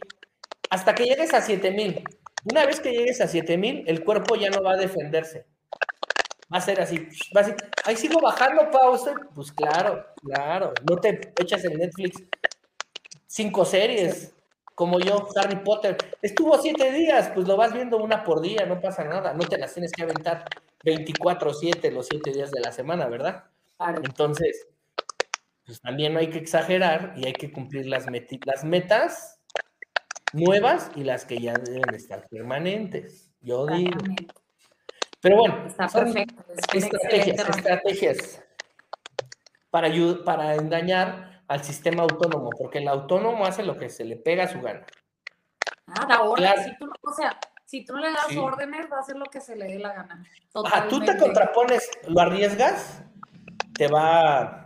[0.71, 2.05] Hasta que llegues a siete mil.
[2.45, 5.47] Una vez que llegues a siete mil, el cuerpo ya no va a defenderse.
[6.53, 6.99] Va a ser así.
[7.37, 8.97] Va a decir, ahí sigo bajando, Pau.
[9.35, 10.73] Pues claro, claro.
[10.89, 12.23] No te echas en Netflix
[13.27, 14.33] cinco series,
[14.75, 15.97] como yo, Harry Potter.
[16.23, 19.35] Estuvo siete días, pues lo vas viendo una por día, no pasa nada.
[19.35, 20.45] No te las tienes que aventar
[20.85, 23.45] 24-7 los siete días de la semana, ¿verdad?
[24.03, 24.67] Entonces,
[25.67, 28.07] pues también no hay que exagerar y hay que cumplir las,
[28.45, 29.43] las metas
[30.33, 33.31] nuevas y las que ya deben estar permanentes.
[33.41, 33.99] Yo digo.
[35.21, 36.45] Pero bueno, Está perfecto.
[36.73, 38.45] estrategias, estrategias
[39.71, 39.91] para,
[40.25, 44.49] para engañar al sistema autónomo, porque el autónomo hace lo que se le pega a
[44.49, 44.87] su gana.
[45.89, 49.27] Ah, ahora, si tú, o sea, si tú le das órdenes, va a hacer lo
[49.27, 50.25] que se le dé la gana.
[50.65, 53.03] Ajá, tú te contrapones, lo arriesgas,
[53.75, 54.66] te va.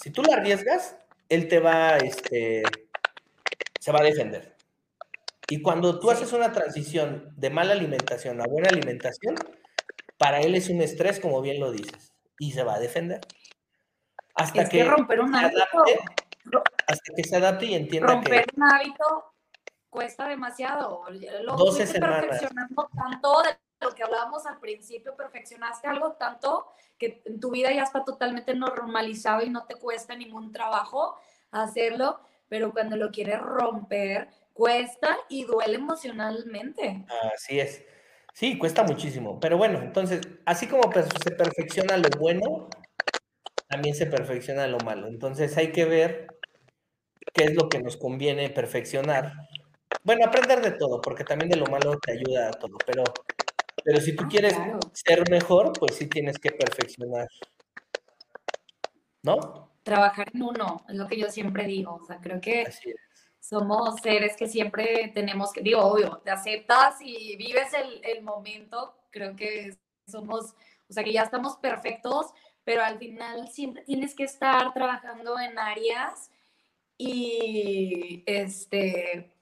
[0.00, 0.96] Si tú lo arriesgas,
[1.28, 2.62] él te va, este,
[3.78, 4.56] se va a defender.
[5.48, 9.34] Y cuando tú haces una transición de mala alimentación a buena alimentación,
[10.16, 13.20] para él es un estrés, como bien lo dices, y se va a defender.
[14.34, 15.60] Hasta que, romper un hábito,
[16.86, 19.34] hasta que se adapte y entienda romper un hábito
[19.90, 21.04] cuesta demasiado.
[21.42, 22.20] Lo 12 semanas.
[22.20, 26.66] perfeccionando tanto de lo que hablábamos al principio, perfeccionaste algo tanto
[26.98, 31.16] que en tu vida ya está totalmente normalizado y no te cuesta ningún trabajo
[31.50, 37.04] hacerlo, pero cuando lo quieres romper, cuesta y duele emocionalmente.
[37.34, 37.84] Así es.
[38.34, 39.40] Sí, cuesta muchísimo.
[39.40, 42.68] Pero bueno, entonces, así como se perfecciona lo bueno,
[43.68, 45.06] también se perfecciona lo malo.
[45.06, 46.26] Entonces hay que ver
[47.32, 49.32] qué es lo que nos conviene perfeccionar.
[50.02, 53.04] Bueno, aprender de todo, porque también de lo malo te ayuda a todo, pero,
[53.84, 54.54] pero si tú ah, quieres
[54.92, 57.28] ser mejor, pues sí tienes que perfeccionar.
[59.22, 59.70] ¿No?
[59.82, 62.00] Trabajar en uno, es lo que yo siempre digo.
[62.02, 62.66] O sea, creo que
[63.40, 68.96] somos seres que siempre tenemos que, digo, obvio, te aceptas y vives el, el momento,
[69.10, 69.76] creo que
[70.06, 70.54] somos,
[70.88, 72.26] o sea, que ya estamos perfectos,
[72.64, 76.30] pero al final siempre tienes que estar trabajando en áreas
[76.98, 79.32] y este,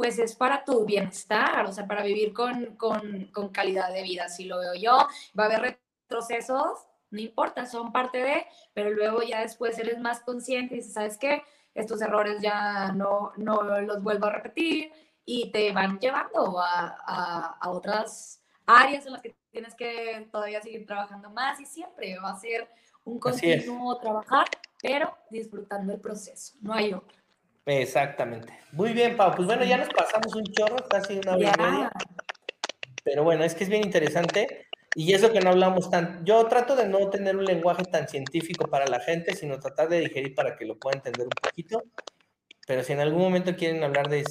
[0.00, 4.30] pues es para tu bienestar, o sea, para vivir con, con, con calidad de vida,
[4.30, 4.92] si lo veo yo,
[5.38, 5.78] va a haber
[6.08, 10.94] retrocesos, no importa, son parte de, pero luego ya después eres más consciente y dices,
[10.94, 11.42] ¿sabes qué?
[11.74, 14.90] Estos errores ya no, no los vuelvo a repetir
[15.26, 20.62] y te van llevando a, a, a otras áreas en las que tienes que todavía
[20.62, 22.70] seguir trabajando más y siempre va a ser
[23.04, 24.46] un continuo trabajar,
[24.80, 27.19] pero disfrutando el proceso, no hay otro.
[27.66, 28.52] Exactamente.
[28.72, 29.34] Muy bien, Pau.
[29.34, 31.92] Pues bueno, ya nos pasamos un chorro, casi una hora y media.
[33.04, 34.66] Pero bueno, es que es bien interesante.
[34.94, 36.24] Y eso que no hablamos tan.
[36.24, 40.00] Yo trato de no tener un lenguaje tan científico para la gente, sino tratar de
[40.00, 41.84] digerir para que lo pueda entender un poquito.
[42.66, 44.24] Pero si en algún momento quieren hablar de,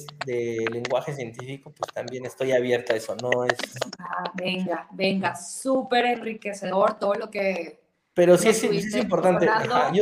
[0.72, 3.58] lenguaje científico, pues también estoy abierta a eso, no es...
[3.98, 7.80] Ah, venga, venga, súper enriquecedor todo lo que...
[8.14, 9.46] Pero sí es, es, importante.
[9.46, 9.92] Ajá,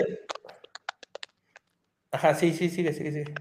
[2.10, 3.35] Ajá, sí, sí, sigue, sigue, sigue.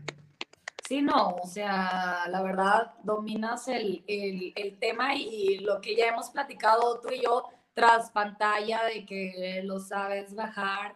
[0.87, 6.07] Sí, no, o sea, la verdad, dominas el, el, el, tema y lo que ya
[6.07, 10.95] hemos platicado tú y yo tras pantalla de que lo sabes bajar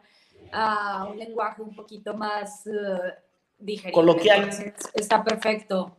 [0.52, 2.66] a un lenguaje un poquito más...
[2.66, 4.50] Uh, Coloquial.
[4.96, 5.96] está perfecto.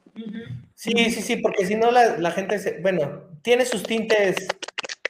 [0.74, 4.48] Sí, sí, sí, porque si no la, gente, se, bueno, tiene sus tintes,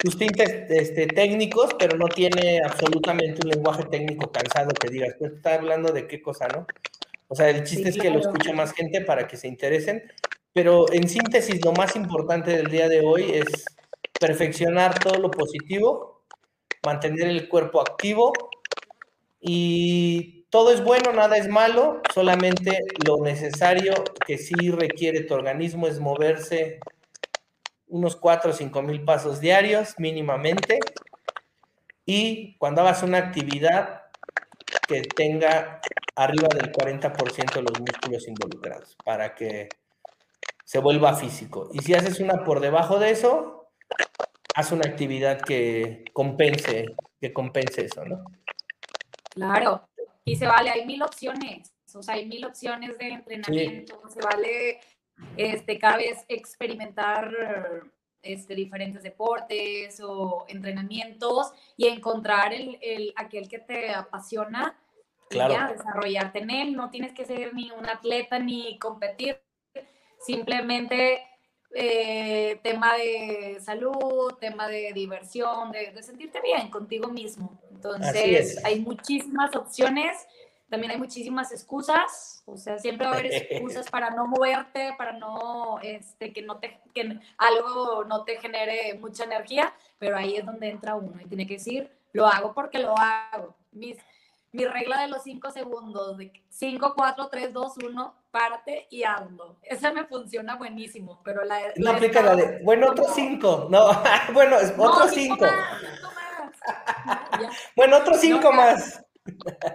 [0.03, 5.35] sus tintes este, técnicos, pero no tiene absolutamente un lenguaje técnico cansado que digas, pues
[5.35, 6.67] está hablando de qué cosa, ¿no?
[7.29, 10.03] O sea, el chiste es que lo escuche más gente para que se interesen,
[10.53, 13.65] pero en síntesis lo más importante del día de hoy es
[14.19, 16.25] perfeccionar todo lo positivo,
[16.85, 18.33] mantener el cuerpo activo
[19.41, 23.95] y todo es bueno, nada es malo, solamente lo necesario
[24.27, 26.81] que sí requiere tu organismo es moverse
[27.93, 30.81] unos 4 o 5 mil pasos diarios mínimamente
[32.07, 34.05] y cuando hagas una actividad
[34.89, 35.81] que tenga
[36.17, 39.69] arriba del 40% de los músculos involucrados para que
[40.65, 41.69] se vuelva físico.
[41.75, 43.69] Y si haces una por debajo de eso,
[44.55, 46.87] haz una actividad que compense,
[47.21, 48.25] que compense eso, ¿no?
[49.31, 49.87] Claro,
[50.25, 54.81] y se vale, hay mil opciones, o sea, hay mil opciones de entrenamiento, se vale
[55.37, 57.33] este, cada vez experimentar
[58.23, 64.79] este, diferentes deportes o entrenamientos y encontrar el, el aquel que te apasiona
[65.29, 65.53] claro.
[65.53, 66.77] y ya desarrollarte en él.
[66.77, 69.41] No tienes que ser ni un atleta ni competir,
[70.21, 71.23] simplemente
[71.75, 77.59] eh, tema de salud, tema de diversión, de, de, sentirte bien contigo mismo.
[77.71, 80.17] Entonces, hay muchísimas opciones,
[80.73, 85.13] también hay muchísimas excusas, o sea, siempre va a haber excusas para no moverte, para
[85.13, 90.47] no, este, que no te, que algo no te genere mucha energía, pero ahí es
[90.47, 93.55] donde entra uno y tiene que decir, lo hago porque lo hago.
[93.73, 93.99] Mis,
[94.53, 99.59] mi regla de los cinco segundos, de 5, 4, 3, 2, 1, párate y hazlo.
[99.61, 101.61] Esa me funciona buenísimo, pero la...
[101.77, 103.91] No aplica la de, bueno, otros cinco, no,
[104.33, 105.45] bueno, es otros cinco.
[107.77, 109.05] bueno, otros cinco más.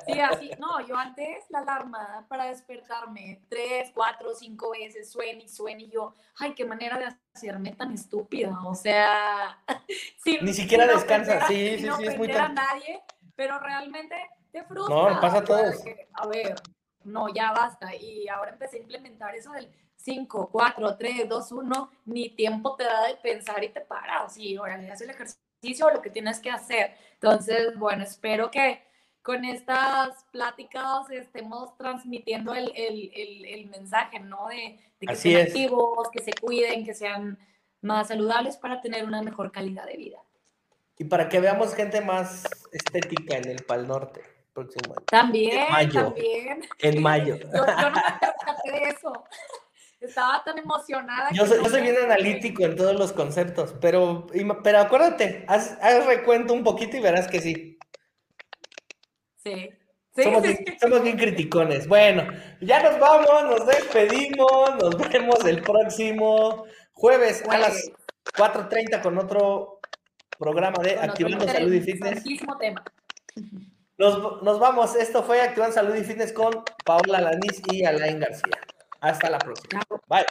[0.05, 5.47] Sí, así, no, yo antes la alarma para despertarme tres, cuatro, cinco veces, suena y
[5.47, 9.57] suena y yo, ay, qué manera de hacerme tan estúpida, o sea,
[10.41, 13.01] ni siquiera descansa, sí, sí, sí, es muy a nadie,
[13.35, 14.15] pero realmente
[14.51, 15.13] te frustra.
[15.13, 15.75] No, pasa a todos.
[16.13, 16.55] a ver,
[17.05, 21.91] no, ya basta, y ahora empecé a implementar eso del 5, 4, 3, 2, 1,
[22.05, 25.85] ni tiempo te da de pensar y te paras, y ahora le haces el ejercicio
[25.85, 26.95] o lo que tienes que hacer.
[27.13, 28.85] Entonces, bueno, espero que
[29.27, 34.47] con estas pláticas estemos transmitiendo el, el, el, mensaje, ¿no?
[34.47, 37.37] De, que sean activos, que se cuiden, que sean
[37.81, 40.19] más saludables para tener una mejor calidad de vida.
[40.97, 44.21] Y para que veamos gente más estética en el Pal Norte
[44.53, 45.05] próximo año.
[45.07, 46.61] También, en mayo, también.
[46.79, 47.37] En mayo.
[47.53, 49.25] Yo, no me de eso.
[49.99, 51.31] Estaba tan emocionada.
[51.33, 54.25] Yo, soy, yo soy bien analítico en todos los conceptos, pero,
[54.63, 57.76] pero acuérdate, haz, haz recuento un poquito y verás que sí.
[60.13, 60.23] Sí.
[60.81, 61.87] somos, Bien, criticones.
[61.87, 62.27] Bueno,
[62.59, 67.91] ya nos vamos, nos despedimos, nos vemos el próximo jueves a las
[68.35, 69.79] 4.30 con otro
[70.37, 72.23] programa de Activando Salud y Fitness.
[72.59, 72.83] Tema.
[73.97, 78.59] Nos, nos, vamos, esto fue Activando Salud y Fitness con Paola Lanís y Alain García.
[78.99, 79.81] Hasta la próxima.
[80.07, 80.25] Bye.